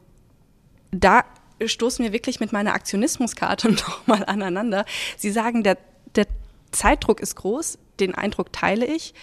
da 0.91 1.23
stoßen 1.65 2.03
wir 2.03 2.11
wirklich 2.11 2.41
mit 2.41 2.51
meiner 2.51 2.73
Aktionismuskarte 2.73 3.71
nochmal 3.71 4.25
aneinander. 4.25 4.83
Sie 5.15 5.31
sagen, 5.31 5.63
der, 5.63 5.77
der 6.15 6.27
Zeitdruck 6.71 7.19
ist 7.19 7.35
groß, 7.35 7.77
den 7.99 8.15
Eindruck 8.15 8.51
teile 8.53 8.85
ich. 8.85 9.13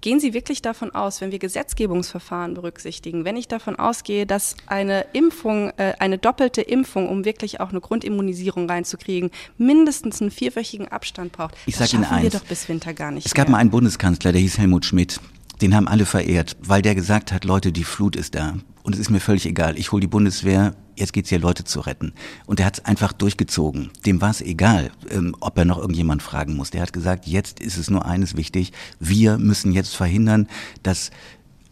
Gehen 0.00 0.20
Sie 0.20 0.34
wirklich 0.34 0.62
davon 0.62 0.94
aus, 0.94 1.20
wenn 1.20 1.32
wir 1.32 1.40
Gesetzgebungsverfahren 1.40 2.54
berücksichtigen, 2.54 3.24
wenn 3.24 3.36
ich 3.36 3.48
davon 3.48 3.74
ausgehe, 3.74 4.24
dass 4.24 4.54
eine 4.66 5.04
Impfung, 5.12 5.70
äh, 5.78 5.94
eine 5.98 6.16
doppelte 6.16 6.62
Impfung, 6.62 7.08
um 7.08 7.24
wirklich 7.24 7.58
auch 7.58 7.70
eine 7.70 7.80
Grundimmunisierung 7.80 8.70
reinzukriegen, 8.70 9.30
mindestens 9.58 10.20
einen 10.20 10.30
vierwöchigen 10.30 10.86
Abstand 10.86 11.32
braucht? 11.32 11.56
Ich 11.66 11.76
sage 11.76 11.96
Ihnen 11.96 12.04
eins. 12.04 12.22
wir 12.22 12.38
doch 12.38 12.46
bis 12.46 12.68
Winter 12.68 12.94
gar 12.94 13.10
nicht. 13.10 13.26
Es 13.26 13.34
gab 13.34 13.48
mehr. 13.48 13.52
mal 13.52 13.58
einen 13.58 13.70
Bundeskanzler, 13.70 14.30
der 14.30 14.40
hieß 14.40 14.58
Helmut 14.58 14.84
Schmidt. 14.84 15.20
Den 15.60 15.74
haben 15.74 15.88
alle 15.88 16.06
verehrt, 16.06 16.56
weil 16.60 16.82
der 16.82 16.94
gesagt 16.94 17.32
hat, 17.32 17.44
Leute, 17.44 17.72
die 17.72 17.84
Flut 17.84 18.14
ist 18.14 18.36
da. 18.36 18.54
Und 18.84 18.94
es 18.94 19.00
ist 19.00 19.10
mir 19.10 19.20
völlig 19.20 19.44
egal. 19.44 19.76
Ich 19.76 19.90
hole 19.90 20.00
die 20.00 20.06
Bundeswehr, 20.06 20.74
jetzt 21.00 21.12
geht's 21.12 21.28
hier, 21.28 21.38
Leute 21.38 21.64
zu 21.64 21.80
retten. 21.80 22.12
Und 22.46 22.58
der 22.58 22.66
hat 22.66 22.78
es 22.78 22.84
einfach 22.84 23.12
durchgezogen. 23.12 23.90
Dem 24.06 24.20
war 24.20 24.30
es 24.30 24.40
egal, 24.40 24.90
ähm, 25.10 25.34
ob 25.40 25.58
er 25.58 25.64
noch 25.64 25.78
irgendjemand 25.78 26.22
fragen 26.22 26.54
muss. 26.54 26.70
Der 26.70 26.82
hat 26.82 26.92
gesagt, 26.92 27.26
jetzt 27.26 27.60
ist 27.60 27.76
es 27.76 27.90
nur 27.90 28.06
eines 28.06 28.36
wichtig. 28.36 28.72
Wir 29.00 29.38
müssen 29.38 29.72
jetzt 29.72 29.96
verhindern, 29.96 30.48
dass 30.82 31.10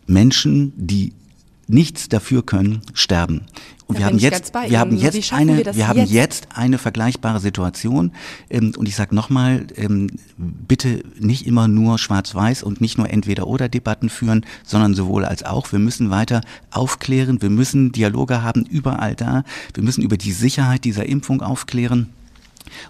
Menschen, 0.06 0.72
die 0.76 1.12
nichts 1.68 2.08
dafür 2.08 2.44
können, 2.44 2.80
sterben. 2.94 3.42
Und 3.86 3.94
Da 3.96 4.00
wir 4.00 4.06
haben 4.06 4.18
jetzt, 4.18 4.52
wir 4.54 4.78
haben 4.78 4.96
jetzt 4.96 5.32
eine, 5.32 5.64
wir 5.64 5.74
wir 5.74 5.88
haben 5.88 6.00
jetzt? 6.00 6.12
jetzt 6.12 6.48
eine 6.54 6.76
vergleichbare 6.76 7.40
Situation. 7.40 8.12
Ähm, 8.50 8.72
und 8.76 8.86
ich 8.86 8.94
sage 8.94 9.14
nochmal, 9.14 9.66
ähm, 9.76 10.08
bitte 10.36 11.02
nicht 11.18 11.46
immer 11.46 11.68
nur 11.68 11.98
Schwarz-Weiß 11.98 12.62
und 12.62 12.82
nicht 12.82 12.98
nur 12.98 13.08
Entweder-Oder-Debatten 13.08 14.10
führen, 14.10 14.44
sondern 14.64 14.94
sowohl 14.94 15.24
als 15.24 15.42
auch. 15.42 15.72
Wir 15.72 15.78
müssen 15.78 16.10
weiter 16.10 16.42
aufklären, 16.70 17.40
wir 17.40 17.50
müssen 17.50 17.92
Dialoge 17.92 18.42
haben 18.42 18.66
überall 18.66 19.14
da. 19.14 19.44
Wir 19.72 19.82
müssen 19.82 20.02
über 20.02 20.18
die 20.18 20.32
Sicherheit 20.32 20.84
dieser 20.84 21.06
Impfung 21.06 21.40
aufklären. 21.40 22.10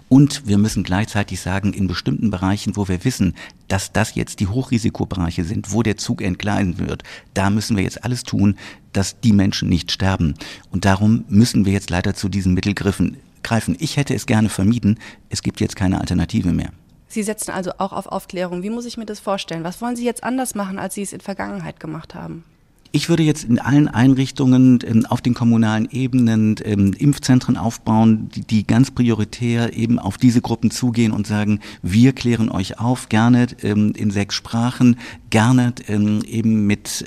Und 0.07 0.47
wir 0.47 0.57
müssen 0.57 0.83
gleichzeitig 0.83 1.41
sagen, 1.41 1.73
in 1.73 1.87
bestimmten 1.87 2.29
Bereichen, 2.29 2.75
wo 2.75 2.87
wir 2.87 3.03
wissen, 3.03 3.35
dass 3.67 3.91
das 3.91 4.15
jetzt 4.15 4.39
die 4.39 4.47
Hochrisikobereiche 4.47 5.43
sind, 5.43 5.71
wo 5.71 5.83
der 5.83 5.97
Zug 5.97 6.21
entgleisen 6.21 6.79
wird, 6.79 7.03
da 7.33 7.49
müssen 7.49 7.77
wir 7.77 7.83
jetzt 7.83 8.03
alles 8.03 8.23
tun, 8.23 8.57
dass 8.93 9.19
die 9.19 9.33
Menschen 9.33 9.69
nicht 9.69 9.91
sterben. 9.91 10.35
Und 10.71 10.85
darum 10.85 11.25
müssen 11.29 11.65
wir 11.65 11.73
jetzt 11.73 11.89
leider 11.89 12.13
zu 12.13 12.29
diesen 12.29 12.53
Mittelgriffen 12.53 13.17
greifen. 13.43 13.75
Ich 13.79 13.97
hätte 13.97 14.13
es 14.13 14.25
gerne 14.25 14.49
vermieden. 14.49 14.99
Es 15.29 15.41
gibt 15.41 15.59
jetzt 15.61 15.75
keine 15.75 15.99
Alternative 15.99 16.51
mehr. 16.51 16.71
Sie 17.07 17.23
setzen 17.23 17.51
also 17.51 17.71
auch 17.79 17.91
auf 17.91 18.05
Aufklärung. 18.05 18.61
Wie 18.61 18.69
muss 18.69 18.85
ich 18.85 18.97
mir 18.97 19.05
das 19.05 19.19
vorstellen? 19.19 19.63
Was 19.63 19.81
wollen 19.81 19.95
Sie 19.95 20.05
jetzt 20.05 20.23
anders 20.23 20.53
machen, 20.53 20.77
als 20.77 20.93
Sie 20.93 21.01
es 21.01 21.13
in 21.13 21.21
Vergangenheit 21.21 21.79
gemacht 21.79 22.13
haben? 22.13 22.43
Ich 22.91 23.07
würde 23.07 23.21
jetzt 23.21 23.43
in 23.43 23.59
allen 23.59 23.87
Einrichtungen 23.87 24.79
ähm, 24.83 25.05
auf 25.05 25.21
den 25.21 25.35
kommunalen 25.35 25.87
Ebenen 25.91 26.55
ähm, 26.63 26.93
Impfzentren 26.97 27.55
aufbauen, 27.55 28.29
die, 28.33 28.65
ganz 28.65 28.89
prioritär 28.89 29.75
eben 29.77 29.99
auf 29.99 30.17
diese 30.17 30.41
Gruppen 30.41 30.71
zugehen 30.71 31.11
und 31.11 31.27
sagen, 31.27 31.59
wir 31.83 32.13
klären 32.13 32.49
euch 32.49 32.79
auf, 32.79 33.07
gerne 33.07 33.45
ähm, 33.61 33.93
in 33.95 34.09
sechs 34.09 34.33
Sprachen, 34.33 34.97
gerne 35.29 35.73
eben 35.87 36.65
mit, 36.65 37.05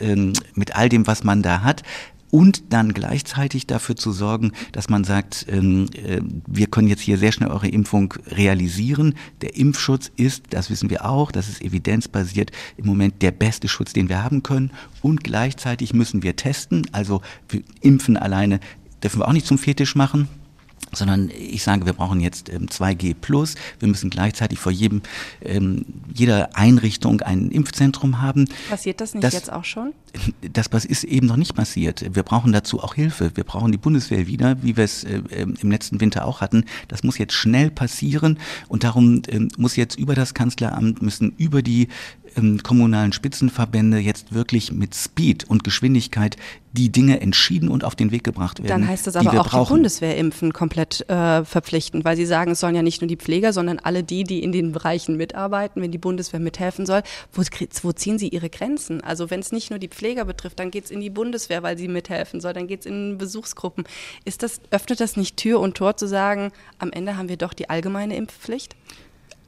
mit 0.54 0.76
all 0.76 0.88
dem, 0.88 1.08
was 1.08 1.24
man 1.24 1.42
da 1.42 1.62
hat 1.62 1.82
und 2.32 2.72
dann 2.72 2.94
gleichzeitig 2.94 3.66
dafür 3.66 3.94
zu 3.94 4.10
sorgen, 4.10 4.52
dass 4.72 4.88
man 4.88 5.04
sagt, 5.04 5.46
ähm, 5.50 5.86
äh, 5.92 6.22
wir 6.46 6.66
können 6.66 6.88
jetzt 6.88 7.02
hier 7.02 7.18
sehr 7.18 7.30
schnell 7.30 7.50
eure 7.50 7.68
Impfung 7.68 8.14
realisieren. 8.26 9.14
Der 9.42 9.54
Impfschutz 9.54 10.10
ist, 10.16 10.46
das 10.48 10.70
wissen 10.70 10.88
wir 10.88 11.04
auch, 11.04 11.30
das 11.30 11.50
ist 11.50 11.60
evidenzbasiert, 11.60 12.50
im 12.78 12.86
Moment 12.86 13.20
der 13.20 13.32
beste 13.32 13.68
Schutz, 13.68 13.92
den 13.92 14.08
wir 14.08 14.24
haben 14.24 14.42
können. 14.42 14.70
Und 15.02 15.22
gleichzeitig 15.22 15.92
müssen 15.92 16.22
wir 16.22 16.34
testen, 16.34 16.86
also 16.90 17.20
impfen 17.82 18.16
alleine 18.16 18.60
dürfen 19.02 19.20
wir 19.20 19.28
auch 19.28 19.32
nicht 19.32 19.46
zum 19.46 19.58
Fetisch 19.58 19.94
machen 19.94 20.28
sondern 20.92 21.30
ich 21.30 21.62
sage, 21.62 21.86
wir 21.86 21.92
brauchen 21.92 22.20
jetzt 22.20 22.48
ähm, 22.50 22.66
2G 22.66 23.14
plus. 23.20 23.54
Wir 23.78 23.88
müssen 23.88 24.10
gleichzeitig 24.10 24.58
vor 24.58 24.72
jedem, 24.72 25.02
ähm, 25.44 25.84
jeder 26.12 26.56
Einrichtung 26.56 27.20
ein 27.22 27.50
Impfzentrum 27.50 28.20
haben. 28.20 28.48
Passiert 28.68 29.00
das 29.00 29.14
nicht 29.14 29.24
Das- 29.24 29.34
jetzt 29.34 29.52
auch 29.52 29.64
schon? 29.64 29.92
Das 30.52 30.84
ist 30.84 31.04
eben 31.04 31.26
noch 31.26 31.36
nicht 31.36 31.54
passiert. 31.54 32.04
Wir 32.14 32.22
brauchen 32.22 32.52
dazu 32.52 32.80
auch 32.80 32.94
Hilfe. 32.94 33.30
Wir 33.34 33.44
brauchen 33.44 33.72
die 33.72 33.78
Bundeswehr 33.78 34.26
wieder, 34.26 34.62
wie 34.62 34.76
wir 34.76 34.84
es 34.84 35.04
äh, 35.04 35.22
ähm, 35.30 35.54
im 35.60 35.70
letzten 35.70 36.00
Winter 36.00 36.26
auch 36.26 36.40
hatten. 36.42 36.64
Das 36.88 37.02
muss 37.02 37.16
jetzt 37.18 37.32
schnell 37.34 37.70
passieren 37.70 38.38
und 38.68 38.84
darum 38.84 39.22
ähm, 39.28 39.48
muss 39.56 39.76
jetzt 39.76 39.98
über 39.98 40.14
das 40.14 40.34
Kanzleramt, 40.34 41.00
müssen 41.00 41.32
über 41.38 41.62
die 41.62 41.88
ähm, 42.36 42.62
kommunalen 42.62 43.12
Spitzenverbände 43.12 43.98
jetzt 43.98 44.32
wirklich 44.32 44.72
mit 44.72 44.94
Speed 44.94 45.48
und 45.48 45.64
Geschwindigkeit 45.64 46.36
die 46.72 46.90
Dinge 46.90 47.20
entschieden 47.20 47.68
und 47.68 47.84
auf 47.84 47.94
den 47.94 48.10
Weg 48.10 48.24
gebracht 48.24 48.58
werden. 48.58 48.68
Dann 48.68 48.88
heißt 48.88 49.06
das 49.06 49.14
die 49.14 49.20
aber 49.20 49.40
auch 49.40 49.44
die 49.44 49.50
brauchen. 49.50 49.74
Bundeswehr 49.74 50.16
impfen 50.16 50.52
komplett 50.52 51.08
äh, 51.08 51.44
verpflichtend, 51.44 52.04
weil 52.04 52.16
Sie 52.16 52.24
sagen, 52.24 52.52
es 52.52 52.60
sollen 52.60 52.74
ja 52.74 52.82
nicht 52.82 53.02
nur 53.02 53.08
die 53.08 53.16
Pfleger, 53.16 53.52
sondern 53.52 53.78
alle 53.78 54.02
die, 54.02 54.24
die 54.24 54.42
in 54.42 54.52
den 54.52 54.72
Bereichen 54.72 55.16
mitarbeiten, 55.16 55.82
wenn 55.82 55.92
die 55.92 55.98
Bundeswehr 55.98 56.40
mithelfen 56.40 56.86
soll. 56.86 57.02
Wo, 57.32 57.42
wo 57.82 57.92
ziehen 57.92 58.18
Sie 58.18 58.28
Ihre 58.28 58.48
Grenzen? 58.48 59.02
Also 59.02 59.30
wenn 59.30 59.40
es 59.40 59.52
nicht 59.52 59.68
nur 59.70 59.78
die 59.78 59.88
Pfleger 59.88 60.24
betrifft, 60.24 60.58
dann 60.58 60.70
geht 60.70 60.86
es 60.86 60.90
in 60.90 61.00
die 61.00 61.10
Bundeswehr, 61.10 61.62
weil 61.62 61.76
sie 61.76 61.88
mithelfen 61.88 62.40
soll, 62.40 62.54
dann 62.54 62.66
geht 62.66 62.80
es 62.80 62.86
in 62.86 63.18
Besuchsgruppen. 63.18 63.84
Ist 64.24 64.42
das, 64.42 64.60
öffnet 64.70 65.00
das 65.00 65.16
nicht 65.16 65.36
Tür 65.36 65.60
und 65.60 65.76
Tor 65.76 65.96
zu 65.96 66.08
sagen, 66.08 66.52
am 66.78 66.90
Ende 66.90 67.16
haben 67.16 67.28
wir 67.28 67.36
doch 67.36 67.52
die 67.52 67.68
allgemeine 67.68 68.16
Impfpflicht? 68.16 68.76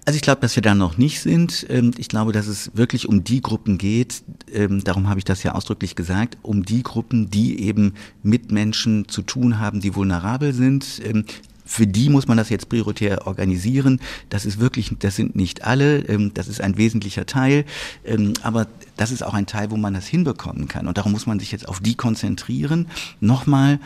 Also 0.06 0.16
ich 0.16 0.22
glaube, 0.22 0.42
dass 0.42 0.54
wir 0.54 0.62
da 0.62 0.74
noch 0.74 0.98
nicht 0.98 1.20
sind. 1.20 1.66
Ähm, 1.70 1.92
Ich 1.96 2.08
glaube, 2.08 2.32
dass 2.32 2.46
es 2.46 2.70
wirklich 2.74 3.08
um 3.08 3.24
die 3.24 3.40
Gruppen 3.40 3.78
geht, 3.78 4.22
ähm, 4.52 4.84
darum 4.84 5.08
habe 5.08 5.18
ich 5.18 5.24
das 5.24 5.42
ja 5.42 5.52
ausdrücklich 5.52 5.96
gesagt, 5.96 6.36
um 6.42 6.64
die 6.64 6.82
Gruppen, 6.82 7.30
die 7.30 7.60
eben 7.60 7.94
mit 8.22 8.52
Menschen 8.52 9.08
zu 9.08 9.22
tun 9.22 9.58
haben, 9.58 9.80
die 9.80 9.94
vulnerabel 9.94 10.52
sind. 10.52 11.00
Ähm, 11.04 11.24
Für 11.66 11.86
die 11.86 12.10
muss 12.10 12.28
man 12.28 12.36
das 12.36 12.50
jetzt 12.50 12.68
prioritär 12.68 13.26
organisieren. 13.26 13.98
Das 14.28 14.44
ist 14.44 14.60
wirklich, 14.60 14.92
das 14.98 15.16
sind 15.16 15.34
nicht 15.34 15.64
alle, 15.64 16.02
das 16.34 16.46
ist 16.46 16.60
ein 16.60 16.76
wesentlicher 16.76 17.24
Teil, 17.24 17.64
aber 18.42 18.66
das 18.98 19.10
ist 19.10 19.22
auch 19.22 19.32
ein 19.32 19.46
Teil, 19.46 19.70
wo 19.70 19.78
man 19.78 19.94
das 19.94 20.06
hinbekommen 20.06 20.68
kann. 20.68 20.86
Und 20.86 20.98
darum 20.98 21.12
muss 21.12 21.26
man 21.26 21.40
sich 21.40 21.52
jetzt 21.52 21.66
auf 21.66 21.80
die 21.80 21.94
konzentrieren. 21.94 22.88
Nochmal, 23.20 23.80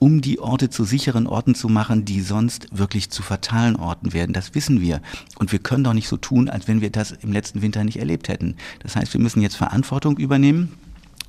um 0.00 0.22
die 0.22 0.40
Orte 0.40 0.70
zu 0.70 0.84
sicheren 0.84 1.26
Orten 1.28 1.54
zu 1.54 1.68
machen, 1.68 2.04
die 2.04 2.22
sonst 2.22 2.66
wirklich 2.72 3.10
zu 3.10 3.22
fatalen 3.22 3.76
Orten 3.76 4.12
werden. 4.12 4.32
Das 4.32 4.54
wissen 4.54 4.80
wir. 4.80 5.02
Und 5.38 5.52
wir 5.52 5.60
können 5.60 5.84
doch 5.84 5.92
nicht 5.92 6.08
so 6.08 6.16
tun, 6.16 6.48
als 6.48 6.66
wenn 6.66 6.80
wir 6.80 6.90
das 6.90 7.12
im 7.12 7.32
letzten 7.32 7.62
Winter 7.62 7.84
nicht 7.84 7.98
erlebt 7.98 8.28
hätten. 8.28 8.56
Das 8.80 8.96
heißt, 8.96 9.12
wir 9.12 9.20
müssen 9.20 9.42
jetzt 9.42 9.56
Verantwortung 9.56 10.16
übernehmen. 10.16 10.72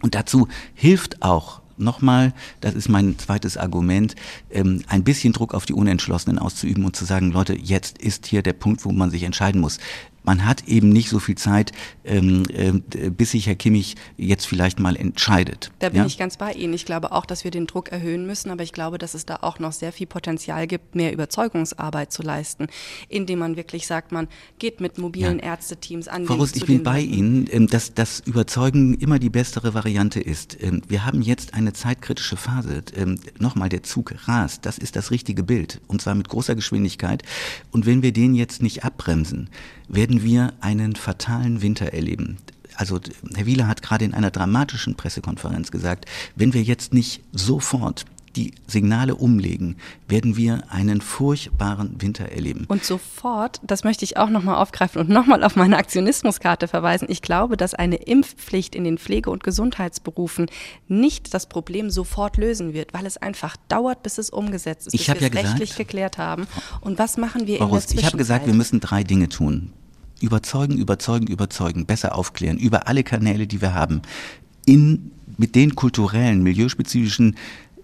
Und 0.02 0.16
dazu 0.16 0.48
hilft 0.74 1.22
auch 1.22 1.62
nochmal, 1.78 2.34
das 2.62 2.74
ist 2.74 2.88
mein 2.88 3.20
zweites 3.20 3.58
Argument, 3.58 4.16
ähm, 4.50 4.84
ein 4.88 5.04
bisschen 5.04 5.34
Druck 5.34 5.54
auf 5.54 5.66
die 5.66 5.74
Unentschlossenen 5.74 6.40
auszuüben 6.40 6.86
und 6.86 6.96
zu 6.96 7.04
sagen, 7.04 7.32
Leute, 7.32 7.58
jetzt 7.58 7.98
ist 7.98 8.26
hier 8.26 8.42
der 8.42 8.54
Punkt, 8.54 8.86
wo 8.86 8.92
man 8.92 9.10
sich 9.10 9.24
entscheiden 9.24 9.60
muss. 9.60 9.80
Man 10.24 10.46
hat 10.46 10.68
eben 10.68 10.90
nicht 10.90 11.10
so 11.10 11.20
viel 11.20 11.36
Zeit, 11.36 11.72
ähm, 12.04 12.44
äh, 12.54 12.72
bis 13.10 13.32
sich 13.32 13.48
Herr 13.48 13.56
Kimmich 13.56 13.96
jetzt 14.18 14.46
vielleicht 14.46 14.80
mal 14.80 14.96
entscheidet. 14.96 15.72
Da 15.80 15.90
bin 15.90 16.00
Ja? 16.00 16.06
ich 16.06 16.18
ganz 16.18 16.38
bei 16.38 16.52
Ihnen. 16.54 16.74
Ich 16.74 16.86
glaube 16.86 17.12
auch, 17.12 17.26
dass 17.26 17.44
wir 17.44 17.52
den 17.52 17.68
Druck 17.68 17.92
erhöhen 17.92 18.26
müssen, 18.28 18.52
aber 18.52 18.64
ich 18.64 18.72
glaube, 18.74 18.98
dass 18.98 19.14
es 19.14 19.26
da 19.26 19.38
auch 19.42 19.60
noch 19.60 19.72
sehr 19.72 19.92
viel 19.92 20.08
Potenzial 20.08 20.68
gibt, 20.68 20.96
mehr 20.96 21.12
Überzeugungsarbeit 21.14 22.12
zu 22.12 22.22
leisten, 22.22 22.68
indem 23.10 23.40
man 23.40 23.56
wirklich 23.56 23.88
sagt, 23.88 24.12
man 24.12 24.28
geht 24.60 24.80
mit 24.82 24.98
mobilen 24.98 25.40
Ja. 25.40 25.46
Ärzteteams 25.46 26.08
an. 26.08 26.26
Frau 26.26 26.36
Rust, 26.36 26.56
ich 26.56 26.66
bin 26.66 26.84
bei 26.84 27.02
Leuten. 27.02 27.14
Ihnen, 27.14 27.48
ähm, 27.52 27.68
dass 27.68 27.94
das 27.94 28.20
Überzeugen 28.22 28.94
immer 28.96 29.20
die 29.20 29.30
bessere 29.30 29.74
Variante 29.74 30.20
ist. 30.20 30.58
Ähm, 30.62 30.82
Wir 30.88 31.06
haben 31.06 31.22
jetzt 31.22 31.54
eine 31.54 31.74
zeitkritische 31.74 32.38
Phase. 32.38 32.84
Ähm, 32.96 33.20
Nochmal, 33.40 33.70
der 33.70 33.84
Zug 33.84 34.14
rast. 34.28 34.66
Das 34.66 34.78
ist 34.78 34.96
das 34.96 35.10
richtige 35.12 35.44
Bild. 35.44 35.82
Und 35.88 36.02
zwar 36.02 36.16
mit 36.16 36.30
großer 36.30 36.56
Geschwindigkeit. 36.56 37.24
Und 37.72 37.86
wenn 37.86 38.02
wir 38.04 38.12
den 38.14 38.36
jetzt 38.36 38.62
nicht 38.62 38.84
abbremsen, 38.84 39.50
werden 39.94 40.24
wir 40.24 40.54
einen 40.62 40.96
fatalen 40.96 41.62
Winter 41.62 41.88
erleben. 41.94 42.38
Also 42.76 43.00
Herr 43.36 43.46
Wieler 43.46 43.68
hat 43.68 43.82
gerade 43.82 44.06
in 44.06 44.14
einer 44.14 44.32
dramatischen 44.32 44.96
Pressekonferenz 44.96 45.72
gesagt, 45.72 46.06
wenn 46.36 46.54
wir 46.54 46.64
jetzt 46.64 46.94
nicht 46.94 47.22
sofort 47.32 48.06
die 48.38 48.54
Signale 48.66 49.16
umlegen, 49.16 49.76
werden 50.08 50.38
wir 50.38 50.64
einen 50.72 51.02
furchtbaren 51.02 52.02
Winter 52.02 52.30
erleben. 52.32 52.64
Und 52.70 52.86
sofort, 52.86 53.60
das 53.62 53.84
möchte 53.84 54.06
ich 54.06 54.16
auch 54.16 54.30
nochmal 54.30 54.56
aufgreifen 54.56 55.02
und 55.02 55.10
nochmal 55.10 55.44
auf 55.44 55.58
meine 55.58 55.76
Aktionismuskarte 55.78 56.70
verweisen. 56.70 57.08
Ich 57.12 57.22
glaube, 57.22 57.58
dass 57.58 57.74
eine 57.74 57.98
Impfpflicht 57.98 58.74
in 58.74 58.86
den 58.86 58.98
Pflege- 58.98 59.30
und 59.32 59.44
Gesundheitsberufen 59.44 60.46
nicht 60.88 61.34
das 61.34 61.50
Problem 61.50 61.90
sofort 61.90 62.38
lösen 62.38 62.74
wird, 62.74 62.94
weil 62.94 63.06
es 63.06 63.18
einfach 63.18 63.58
dauert, 63.68 64.02
bis 64.02 64.18
es 64.18 64.30
umgesetzt 64.30 64.88
ist, 64.88 64.94
Ich 64.94 65.08
bis 65.08 65.08
wir 65.10 65.16
ja 65.22 65.28
es 65.28 65.34
rechtlich 65.36 65.60
gesagt- 65.72 65.78
geklärt 65.78 66.18
haben. 66.18 66.48
Und 66.80 67.00
was 67.00 67.18
machen 67.18 67.48
wir 67.48 67.58
Frau 67.58 67.66
in 67.66 67.70
der 67.72 67.78
Rust, 67.80 67.94
ich 67.94 68.06
habe 68.06 68.16
gesagt, 68.18 68.46
wir 68.46 68.54
Zwischenzeit? 68.54 68.58
müssen 68.58 68.80
drei 68.80 69.04
Dinge 69.04 69.28
tun. 69.28 69.74
Überzeugen, 70.22 70.78
überzeugen, 70.78 71.28
überzeugen, 71.28 71.86
besser 71.86 72.16
aufklären, 72.16 72.58
über 72.58 72.88
alle 72.88 73.04
Kanäle, 73.04 73.48
die 73.48 73.62
wir 73.62 73.74
haben. 73.74 74.02
In, 74.66 75.12
mit 75.38 75.56
den 75.56 75.76
kulturellen, 75.76 76.44
milieuspezifischen 76.44 77.36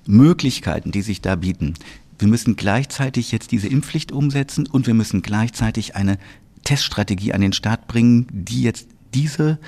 Möglichkeiten, 0.05 0.91
die 0.91 1.01
sich 1.01 1.21
da 1.21 1.35
bieten. 1.35 1.73
Wir 2.19 2.27
müssen 2.27 2.55
gleichzeitig 2.55 3.31
jetzt 3.31 3.51
diese 3.51 3.67
Impfpflicht 3.67 4.11
umsetzen 4.11 4.67
und 4.67 4.87
wir 4.87 4.93
müssen 4.93 5.21
gleichzeitig 5.21 5.95
eine 5.95 6.17
Teststrategie 6.63 7.33
an 7.33 7.41
den 7.41 7.53
Start 7.53 7.87
bringen, 7.87 8.27
die 8.31 8.63
jetzt 8.63 8.87
diese 9.13 9.59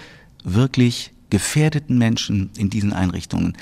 wirklich 0.43 1.11
gefährdeten 1.29 1.97
Menschen 1.97 2.49
in 2.57 2.69
diesen 2.69 2.93
Einrichtungen 2.93 3.55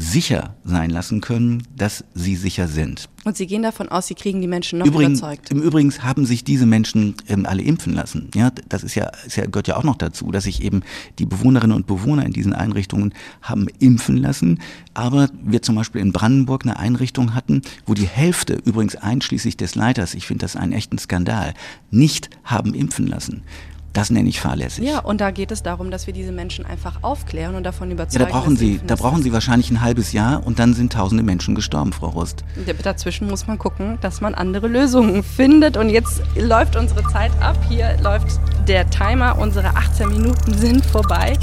sicher 0.00 0.56
sein 0.64 0.88
lassen 0.88 1.20
können, 1.20 1.62
dass 1.76 2.04
sie 2.14 2.34
sicher 2.34 2.68
sind. 2.68 3.08
Und 3.24 3.36
Sie 3.36 3.46
gehen 3.46 3.62
davon 3.62 3.90
aus, 3.90 4.06
Sie 4.06 4.14
kriegen 4.14 4.40
die 4.40 4.46
Menschen 4.46 4.78
noch 4.78 4.86
Übrigens, 4.86 5.18
überzeugt. 5.18 5.50
Im 5.50 5.60
Übrigen 5.60 5.92
haben 6.02 6.24
sich 6.24 6.42
diese 6.42 6.64
Menschen 6.64 7.16
ähm, 7.28 7.44
alle 7.44 7.62
impfen 7.62 7.92
lassen. 7.92 8.30
Ja, 8.34 8.50
das 8.70 8.82
ist 8.82 8.94
ja, 8.94 9.10
ist 9.26 9.36
ja, 9.36 9.44
gehört 9.44 9.68
ja 9.68 9.76
auch 9.76 9.84
noch 9.84 9.96
dazu, 9.96 10.32
dass 10.32 10.44
sich 10.44 10.62
eben 10.62 10.82
die 11.18 11.26
Bewohnerinnen 11.26 11.76
und 11.76 11.86
Bewohner 11.86 12.24
in 12.24 12.32
diesen 12.32 12.54
Einrichtungen 12.54 13.12
haben 13.42 13.66
impfen 13.78 14.16
lassen. 14.16 14.60
Aber 14.94 15.28
wir 15.44 15.60
zum 15.60 15.74
Beispiel 15.74 16.00
in 16.00 16.12
Brandenburg 16.12 16.64
eine 16.64 16.78
Einrichtung 16.78 17.34
hatten, 17.34 17.60
wo 17.84 17.92
die 17.92 18.08
Hälfte, 18.08 18.54
übrigens 18.64 18.96
einschließlich 18.96 19.58
des 19.58 19.74
Leiters, 19.74 20.14
ich 20.14 20.26
finde 20.26 20.44
das 20.44 20.56
einen 20.56 20.72
echten 20.72 20.96
Skandal, 20.96 21.52
nicht 21.90 22.30
haben 22.42 22.72
impfen 22.72 23.06
lassen. 23.06 23.42
Das 23.92 24.10
nenne 24.10 24.28
ich 24.28 24.40
fahrlässig. 24.40 24.84
Ja, 24.84 25.00
und 25.00 25.20
da 25.20 25.32
geht 25.32 25.50
es 25.50 25.62
darum, 25.62 25.90
dass 25.90 26.06
wir 26.06 26.14
diese 26.14 26.30
Menschen 26.30 26.64
einfach 26.64 27.02
aufklären 27.02 27.56
und 27.56 27.64
davon 27.64 27.90
überzeugen. 27.90 28.24
Ja, 28.24 28.30
da 28.30 28.38
brauchen 28.38 28.56
Sie, 28.56 28.80
da 28.86 28.94
brauchen 28.94 29.22
Sie 29.22 29.32
wahrscheinlich 29.32 29.70
ein 29.70 29.80
halbes 29.80 30.12
Jahr 30.12 30.46
und 30.46 30.58
dann 30.60 30.74
sind 30.74 30.92
tausende 30.92 31.24
Menschen 31.24 31.54
gestorben, 31.54 31.92
Frau 31.92 32.08
Rust. 32.08 32.44
Dazwischen 32.82 33.28
muss 33.28 33.46
man 33.46 33.58
gucken, 33.58 33.98
dass 34.00 34.20
man 34.20 34.34
andere 34.34 34.68
Lösungen 34.68 35.22
findet. 35.22 35.76
Und 35.76 35.90
jetzt 35.90 36.22
läuft 36.36 36.76
unsere 36.76 37.02
Zeit 37.10 37.32
ab. 37.40 37.56
Hier 37.68 37.96
läuft 38.02 38.40
der 38.68 38.88
Timer. 38.90 39.38
Unsere 39.38 39.68
18 39.76 40.08
Minuten 40.08 40.54
sind 40.54 40.86
vorbei. 40.86 41.36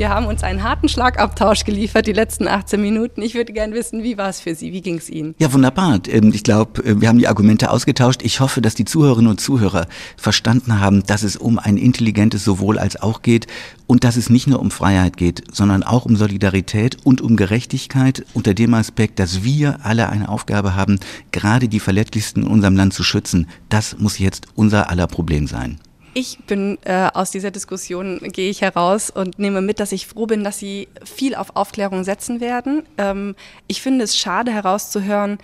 Wir 0.00 0.08
haben 0.08 0.24
uns 0.24 0.42
einen 0.42 0.62
harten 0.62 0.88
Schlagabtausch 0.88 1.64
geliefert, 1.64 2.06
die 2.06 2.14
letzten 2.14 2.48
18 2.48 2.80
Minuten. 2.80 3.20
Ich 3.20 3.34
würde 3.34 3.52
gerne 3.52 3.74
wissen, 3.74 4.02
wie 4.02 4.16
war 4.16 4.30
es 4.30 4.40
für 4.40 4.54
Sie? 4.54 4.72
Wie 4.72 4.80
ging 4.80 4.96
es 4.96 5.10
Ihnen? 5.10 5.34
Ja, 5.38 5.52
wunderbar. 5.52 6.00
Ähm, 6.08 6.32
ich 6.32 6.42
glaube, 6.42 6.82
äh, 6.82 6.98
wir 7.02 7.08
haben 7.08 7.18
die 7.18 7.28
Argumente 7.28 7.70
ausgetauscht. 7.70 8.22
Ich 8.22 8.40
hoffe, 8.40 8.62
dass 8.62 8.74
die 8.74 8.86
Zuhörerinnen 8.86 9.30
und 9.30 9.42
Zuhörer 9.42 9.88
verstanden 10.16 10.80
haben, 10.80 11.04
dass 11.04 11.22
es 11.22 11.36
um 11.36 11.58
ein 11.58 11.76
intelligentes 11.76 12.42
sowohl 12.46 12.78
als 12.78 12.98
auch 13.02 13.20
geht 13.20 13.46
und 13.86 14.02
dass 14.02 14.16
es 14.16 14.30
nicht 14.30 14.46
nur 14.46 14.60
um 14.60 14.70
Freiheit 14.70 15.18
geht, 15.18 15.42
sondern 15.52 15.82
auch 15.82 16.06
um 16.06 16.16
Solidarität 16.16 16.96
und 17.04 17.20
um 17.20 17.36
Gerechtigkeit 17.36 18.24
unter 18.32 18.54
dem 18.54 18.72
Aspekt, 18.72 19.18
dass 19.18 19.44
wir 19.44 19.84
alle 19.84 20.08
eine 20.08 20.30
Aufgabe 20.30 20.74
haben, 20.74 20.98
gerade 21.30 21.68
die 21.68 21.78
Verletzlichsten 21.78 22.44
in 22.44 22.48
unserem 22.48 22.74
Land 22.74 22.94
zu 22.94 23.02
schützen. 23.02 23.48
Das 23.68 23.98
muss 23.98 24.18
jetzt 24.18 24.46
unser 24.54 24.88
aller 24.88 25.06
Problem 25.06 25.46
sein. 25.46 25.78
Ich 26.12 26.38
bin 26.40 26.78
äh, 26.84 27.08
aus 27.14 27.30
dieser 27.30 27.52
Diskussion, 27.52 28.18
gehe 28.20 28.50
ich 28.50 28.62
heraus 28.62 29.10
und 29.10 29.38
nehme 29.38 29.60
mit, 29.60 29.78
dass 29.78 29.92
ich 29.92 30.08
froh 30.08 30.26
bin, 30.26 30.42
dass 30.42 30.58
Sie 30.58 30.88
viel 31.04 31.36
auf 31.36 31.54
Aufklärung 31.54 32.02
setzen 32.02 32.40
werden. 32.40 32.82
Ähm, 32.98 33.36
ich 33.68 33.80
finde 33.80 34.04
es 34.04 34.18
schade 34.18 34.50
herauszuhören, 34.52 35.38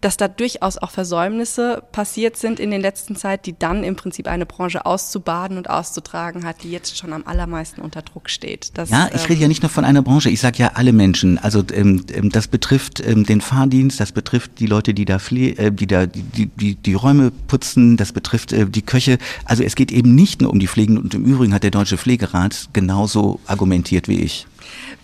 dass 0.00 0.16
da 0.16 0.28
durchaus 0.28 0.78
auch 0.78 0.90
Versäumnisse 0.90 1.82
passiert 1.92 2.36
sind 2.36 2.60
in 2.60 2.70
den 2.70 2.80
letzten 2.80 3.16
Zeit, 3.16 3.46
die 3.46 3.58
dann 3.58 3.82
im 3.82 3.96
Prinzip 3.96 4.28
eine 4.28 4.46
Branche 4.46 4.84
auszubaden 4.84 5.56
und 5.56 5.70
auszutragen 5.70 6.44
hat, 6.44 6.62
die 6.62 6.70
jetzt 6.70 6.98
schon 6.98 7.12
am 7.12 7.24
allermeisten 7.26 7.80
unter 7.80 8.02
Druck 8.02 8.28
steht. 8.28 8.70
Das, 8.74 8.90
ja, 8.90 9.08
ich 9.14 9.22
ähm, 9.22 9.26
rede 9.28 9.42
ja 9.42 9.48
nicht 9.48 9.62
nur 9.62 9.70
von 9.70 9.84
einer 9.84 10.02
Branche, 10.02 10.28
ich 10.30 10.40
sage 10.40 10.58
ja 10.58 10.72
alle 10.74 10.92
Menschen. 10.92 11.38
Also 11.38 11.64
ähm, 11.72 12.04
ähm, 12.12 12.30
das 12.30 12.46
betrifft 12.48 13.00
ähm, 13.00 13.24
den 13.24 13.40
Fahrdienst, 13.40 13.98
das 13.98 14.12
betrifft 14.12 14.60
die 14.60 14.66
Leute, 14.66 14.92
die 14.92 15.06
da, 15.06 15.16
äh, 15.16 15.72
die, 15.72 15.86
da 15.86 16.06
die, 16.06 16.46
die, 16.46 16.74
die 16.74 16.94
Räume 16.94 17.32
putzen, 17.48 17.96
das 17.96 18.12
betrifft 18.12 18.52
äh, 18.52 18.66
die 18.66 18.82
Köche. 18.82 19.18
Also 19.44 19.62
es 19.62 19.74
geht 19.76 19.90
eben 19.90 20.14
nicht 20.14 20.42
nur 20.42 20.50
um 20.50 20.60
die 20.60 20.68
Pflegenden 20.68 21.04
und 21.04 21.14
im 21.14 21.24
Übrigen 21.24 21.54
hat 21.54 21.62
der 21.62 21.70
Deutsche 21.70 21.96
Pflegerat 21.96 22.68
genauso 22.72 23.40
argumentiert 23.46 24.08
wie 24.08 24.20
ich. 24.20 24.46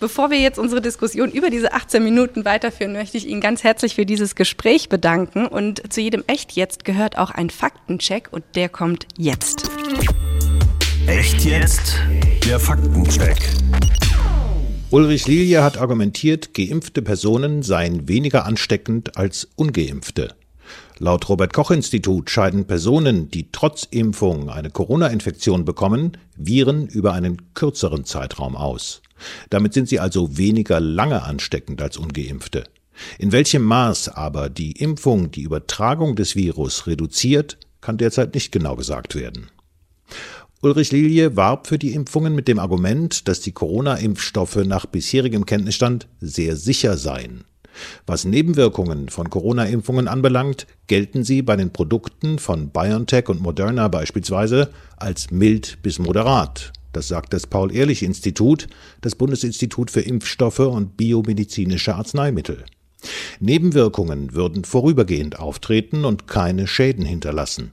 Bevor 0.03 0.31
wir 0.31 0.37
jetzt 0.37 0.59
unsere 0.59 0.81
Diskussion 0.81 1.31
über 1.31 1.49
diese 1.49 1.71
18 1.71 2.03
Minuten 2.03 2.43
weiterführen, 2.43 2.91
möchte 2.91 3.15
ich 3.15 3.25
Ihnen 3.25 3.39
ganz 3.39 3.63
herzlich 3.63 3.95
für 3.95 4.05
dieses 4.05 4.35
Gespräch 4.35 4.89
bedanken. 4.89 5.47
Und 5.47 5.93
zu 5.93 6.01
jedem 6.01 6.25
Echt 6.27 6.51
jetzt 6.51 6.83
gehört 6.83 7.17
auch 7.17 7.31
ein 7.31 7.49
Faktencheck 7.49 8.27
und 8.29 8.43
der 8.55 8.67
kommt 8.67 9.07
jetzt. 9.17 9.71
Echt 11.07 11.45
jetzt? 11.45 11.95
Der 12.45 12.59
Faktencheck. 12.59 13.37
Ulrich 14.89 15.25
Lilie 15.25 15.63
hat 15.63 15.77
argumentiert, 15.77 16.53
geimpfte 16.53 17.01
Personen 17.01 17.63
seien 17.63 18.09
weniger 18.09 18.43
ansteckend 18.43 19.15
als 19.15 19.47
ungeimpfte. 19.55 20.35
Laut 20.99 21.29
Robert 21.29 21.53
Koch 21.53 21.71
Institut 21.71 22.29
scheiden 22.29 22.67
Personen, 22.67 23.29
die 23.29 23.53
trotz 23.53 23.87
Impfung 23.89 24.49
eine 24.49 24.69
Corona-Infektion 24.69 25.63
bekommen, 25.63 26.17
Viren 26.35 26.87
über 26.87 27.13
einen 27.13 27.53
kürzeren 27.53 28.03
Zeitraum 28.03 28.57
aus. 28.57 29.01
Damit 29.49 29.73
sind 29.73 29.89
sie 29.89 29.99
also 29.99 30.37
weniger 30.37 30.79
lange 30.79 31.23
ansteckend 31.23 31.81
als 31.81 31.97
ungeimpfte. 31.97 32.63
In 33.17 33.31
welchem 33.31 33.63
Maß 33.63 34.09
aber 34.09 34.49
die 34.49 34.73
Impfung 34.73 35.31
die 35.31 35.43
Übertragung 35.43 36.15
des 36.15 36.35
Virus 36.35 36.87
reduziert, 36.87 37.57
kann 37.81 37.97
derzeit 37.97 38.33
nicht 38.33 38.51
genau 38.51 38.75
gesagt 38.75 39.15
werden. 39.15 39.49
Ulrich 40.61 40.91
Lilie 40.91 41.35
warb 41.35 41.67
für 41.67 41.77
die 41.77 41.93
Impfungen 41.93 42.33
mit 42.35 42.47
dem 42.47 42.57
Argument, 42.59 43.27
dass 43.27 43.41
die 43.41 43.51
Corona-Impfstoffe 43.51 44.55
nach 44.55 44.85
bisherigem 44.85 45.45
Kenntnisstand 45.45 46.07
sehr 46.21 46.55
sicher 46.55 46.97
seien. 46.97 47.43
Was 48.05 48.23
Nebenwirkungen 48.23 49.09
von 49.09 49.29
Corona-Impfungen 49.29 50.07
anbelangt, 50.07 50.67
gelten 50.87 51.23
sie 51.23 51.41
bei 51.41 51.55
den 51.55 51.73
Produkten 51.73 52.39
von 52.39 52.69
BioNTech 52.69 53.27
und 53.29 53.41
Moderna 53.41 53.87
beispielsweise 53.87 54.69
als 54.95 55.31
mild 55.31 55.79
bis 55.81 55.99
moderat. 55.99 56.71
Das 56.93 57.07
sagt 57.09 57.33
das 57.33 57.47
Paul-Ehrlich-Institut, 57.47 58.67
das 59.01 59.15
Bundesinstitut 59.15 59.91
für 59.91 60.01
Impfstoffe 60.01 60.59
und 60.59 60.95
biomedizinische 60.95 61.95
Arzneimittel. 61.95 62.63
Nebenwirkungen 63.39 64.33
würden 64.33 64.63
vorübergehend 64.63 65.39
auftreten 65.39 66.05
und 66.05 66.27
keine 66.27 66.67
Schäden 66.67 67.03
hinterlassen. 67.03 67.71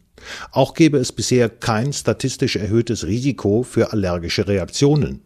Auch 0.51 0.75
gäbe 0.75 0.99
es 0.99 1.13
bisher 1.13 1.49
kein 1.49 1.93
statistisch 1.93 2.57
erhöhtes 2.57 3.07
Risiko 3.07 3.63
für 3.63 3.93
allergische 3.93 4.49
Reaktionen. 4.49 5.23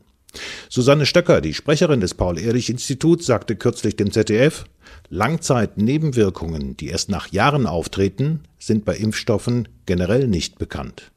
Susanne 0.68 1.06
Stöcker, 1.06 1.40
die 1.40 1.54
Sprecherin 1.54 2.00
des 2.00 2.14
Paul-Ehrlich-Instituts, 2.14 3.26
sagte 3.26 3.54
kürzlich 3.54 3.96
dem 3.96 4.10
ZDF, 4.10 4.64
Langzeitnebenwirkungen, 5.08 6.76
die 6.76 6.88
erst 6.88 7.08
nach 7.08 7.30
Jahren 7.30 7.66
auftreten, 7.66 8.40
sind 8.58 8.84
bei 8.84 8.96
Impfstoffen 8.96 9.68
generell 9.86 10.26
nicht 10.26 10.58
bekannt. 10.58 11.12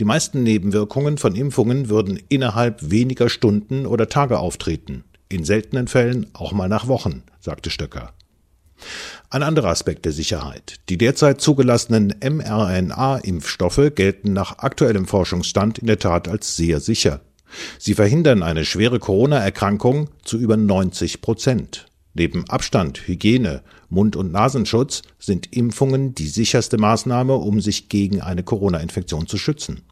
Die 0.00 0.04
meisten 0.04 0.42
Nebenwirkungen 0.42 1.18
von 1.18 1.34
Impfungen 1.34 1.88
würden 1.88 2.20
innerhalb 2.28 2.90
weniger 2.90 3.28
Stunden 3.28 3.86
oder 3.86 4.08
Tage 4.08 4.38
auftreten, 4.38 5.04
in 5.28 5.44
seltenen 5.44 5.88
Fällen 5.88 6.26
auch 6.32 6.52
mal 6.52 6.68
nach 6.68 6.88
Wochen, 6.88 7.22
sagte 7.40 7.70
Stöcker. 7.70 8.12
Ein 9.30 9.42
anderer 9.42 9.68
Aspekt 9.68 10.04
der 10.04 10.12
Sicherheit. 10.12 10.76
Die 10.88 10.98
derzeit 10.98 11.40
zugelassenen 11.40 12.14
mRNA-Impfstoffe 12.22 13.92
gelten 13.94 14.32
nach 14.32 14.58
aktuellem 14.58 15.06
Forschungsstand 15.06 15.78
in 15.78 15.86
der 15.86 15.98
Tat 15.98 16.28
als 16.28 16.56
sehr 16.56 16.80
sicher. 16.80 17.20
Sie 17.78 17.94
verhindern 17.94 18.42
eine 18.42 18.64
schwere 18.64 18.98
Corona-Erkrankung 18.98 20.10
zu 20.22 20.38
über 20.38 20.56
90 20.56 21.20
Prozent. 21.20 21.86
Neben 22.14 22.48
Abstand, 22.48 23.06
Hygiene, 23.06 23.62
Mund- 23.88 24.16
und 24.16 24.32
Nasenschutz 24.32 25.02
sind 25.18 25.54
Impfungen 25.54 26.14
die 26.14 26.28
sicherste 26.28 26.78
Maßnahme, 26.78 27.34
um 27.34 27.60
sich 27.60 27.88
gegen 27.88 28.20
eine 28.20 28.42
Corona-Infektion 28.42 29.26
zu 29.26 29.38
schützen. 29.38 29.82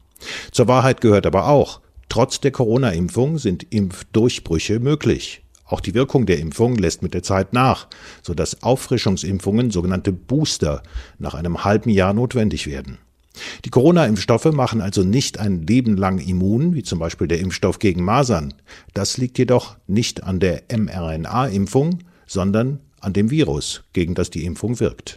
Zur 0.52 0.68
Wahrheit 0.68 1.00
gehört 1.00 1.26
aber 1.26 1.48
auch, 1.48 1.80
trotz 2.08 2.40
der 2.40 2.50
Corona-Impfung 2.50 3.38
sind 3.38 3.66
Impfdurchbrüche 3.70 4.80
möglich. 4.80 5.42
Auch 5.64 5.80
die 5.80 5.94
Wirkung 5.94 6.26
der 6.26 6.38
Impfung 6.38 6.76
lässt 6.76 7.02
mit 7.02 7.12
der 7.12 7.24
Zeit 7.24 7.52
nach, 7.52 7.88
sodass 8.22 8.62
Auffrischungsimpfungen, 8.62 9.70
sogenannte 9.70 10.12
Booster, 10.12 10.82
nach 11.18 11.34
einem 11.34 11.64
halben 11.64 11.90
Jahr 11.90 12.12
notwendig 12.12 12.66
werden. 12.66 12.98
Die 13.64 13.70
Corona-Impfstoffe 13.70 14.52
machen 14.52 14.80
also 14.80 15.02
nicht 15.02 15.38
ein 15.38 15.66
Leben 15.66 15.96
lang 15.96 16.18
immun, 16.18 16.74
wie 16.74 16.82
zum 16.82 16.98
Beispiel 16.98 17.28
der 17.28 17.40
Impfstoff 17.40 17.78
gegen 17.78 18.02
Masern. 18.02 18.54
Das 18.94 19.18
liegt 19.18 19.38
jedoch 19.38 19.76
nicht 19.86 20.22
an 20.22 20.40
der 20.40 20.62
mRNA-Impfung, 20.70 21.98
sondern 22.26 22.80
an 23.06 23.12
dem 23.12 23.30
Virus, 23.30 23.84
gegen 23.92 24.14
das 24.14 24.30
die 24.30 24.44
Impfung 24.44 24.80
wirkt. 24.80 25.16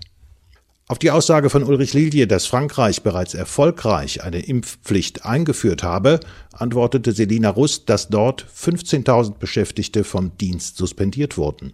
Auf 0.88 1.00
die 1.00 1.12
Aussage 1.12 1.50
von 1.50 1.64
Ulrich 1.64 1.94
Lilie, 1.94 2.28
dass 2.28 2.46
Frankreich 2.46 3.04
bereits 3.04 3.34
erfolgreich 3.34 4.24
eine 4.24 4.40
Impfpflicht 4.40 5.26
eingeführt 5.26 5.84
habe, 5.84 6.20
antwortete 6.52 7.12
Selina 7.12 7.50
Rust, 7.50 7.90
dass 7.90 8.08
dort 8.08 8.46
15.000 8.56 9.38
Beschäftigte 9.38 10.04
vom 10.04 10.38
Dienst 10.38 10.78
suspendiert 10.78 11.38
wurden. 11.38 11.74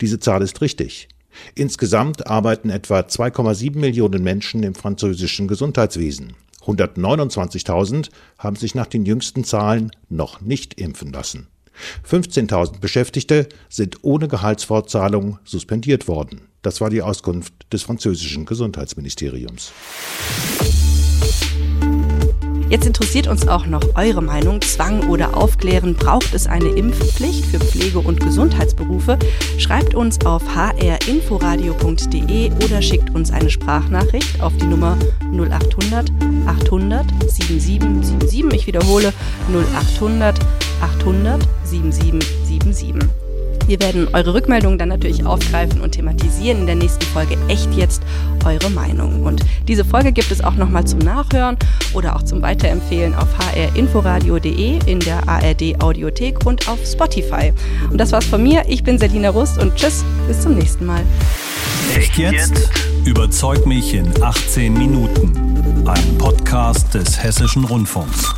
Diese 0.00 0.18
Zahl 0.18 0.42
ist 0.42 0.60
richtig. 0.60 1.08
Insgesamt 1.54 2.26
arbeiten 2.26 2.70
etwa 2.70 3.00
2,7 3.00 3.78
Millionen 3.78 4.22
Menschen 4.22 4.62
im 4.62 4.74
französischen 4.74 5.46
Gesundheitswesen. 5.46 6.34
129.000 6.66 8.10
haben 8.38 8.56
sich 8.56 8.74
nach 8.74 8.86
den 8.86 9.04
jüngsten 9.06 9.44
Zahlen 9.44 9.90
noch 10.08 10.40
nicht 10.40 10.74
impfen 10.80 11.12
lassen. 11.12 11.48
15.000 12.08 12.80
Beschäftigte 12.80 13.48
sind 13.68 13.98
ohne 14.02 14.28
Gehaltsfortzahlung 14.28 15.38
suspendiert 15.44 16.08
worden. 16.08 16.42
Das 16.62 16.80
war 16.80 16.90
die 16.90 17.02
Auskunft 17.02 17.54
des 17.72 17.82
französischen 17.82 18.46
Gesundheitsministeriums. 18.46 19.72
Jetzt 22.70 22.86
interessiert 22.86 23.28
uns 23.28 23.48
auch 23.48 23.64
noch 23.66 23.82
eure 23.94 24.20
Meinung. 24.22 24.60
Zwang 24.60 25.08
oder 25.08 25.34
Aufklären, 25.34 25.94
braucht 25.94 26.34
es 26.34 26.46
eine 26.46 26.68
Impfpflicht 26.68 27.46
für 27.46 27.58
Pflege- 27.58 28.00
und 28.00 28.20
Gesundheitsberufe? 28.20 29.18
Schreibt 29.56 29.94
uns 29.94 30.20
auf 30.26 30.42
hrinforadio.de 30.54 32.52
oder 32.64 32.82
schickt 32.82 33.14
uns 33.14 33.30
eine 33.30 33.48
Sprachnachricht 33.48 34.42
auf 34.42 34.54
die 34.58 34.66
Nummer 34.66 34.98
0800 35.32 36.12
800 36.46 37.06
7777. 37.26 38.52
Ich 38.52 38.66
wiederhole 38.66 39.14
0800 39.48 40.38
800 40.38 40.57
0800 40.98 41.46
7777. 41.64 43.08
Wir 43.68 43.78
werden 43.80 44.08
eure 44.14 44.32
Rückmeldungen 44.32 44.78
dann 44.78 44.88
natürlich 44.88 45.26
aufgreifen 45.26 45.82
und 45.82 45.92
thematisieren 45.92 46.60
in 46.60 46.66
der 46.66 46.74
nächsten 46.74 47.04
Folge 47.04 47.36
echt 47.48 47.70
jetzt 47.74 48.02
eure 48.46 48.70
Meinung. 48.70 49.24
Und 49.24 49.44
diese 49.68 49.84
Folge 49.84 50.10
gibt 50.10 50.30
es 50.30 50.42
auch 50.42 50.54
nochmal 50.54 50.86
zum 50.86 51.00
Nachhören 51.00 51.58
oder 51.92 52.16
auch 52.16 52.22
zum 52.22 52.40
Weiterempfehlen 52.40 53.14
auf 53.14 53.28
hrinforadio.de, 53.54 54.78
in 54.86 55.00
der 55.00 55.28
ARD 55.28 55.82
Audiothek 55.82 56.46
und 56.46 56.66
auf 56.66 56.78
Spotify. 56.86 57.52
Und 57.90 57.98
das 57.98 58.12
war's 58.12 58.24
von 58.24 58.42
mir. 58.42 58.62
Ich 58.68 58.82
bin 58.82 58.98
Selina 58.98 59.28
Rust 59.28 59.58
und 59.58 59.76
tschüss, 59.76 60.02
bis 60.26 60.40
zum 60.40 60.54
nächsten 60.54 60.86
Mal. 60.86 61.02
Echt 61.94 62.16
jetzt? 62.16 62.70
Überzeug 63.04 63.66
mich 63.66 63.92
in 63.92 64.10
18 64.22 64.72
Minuten. 64.72 65.86
Ein 65.86 66.16
Podcast 66.16 66.94
des 66.94 67.22
Hessischen 67.22 67.64
Rundfunks. 67.64 68.34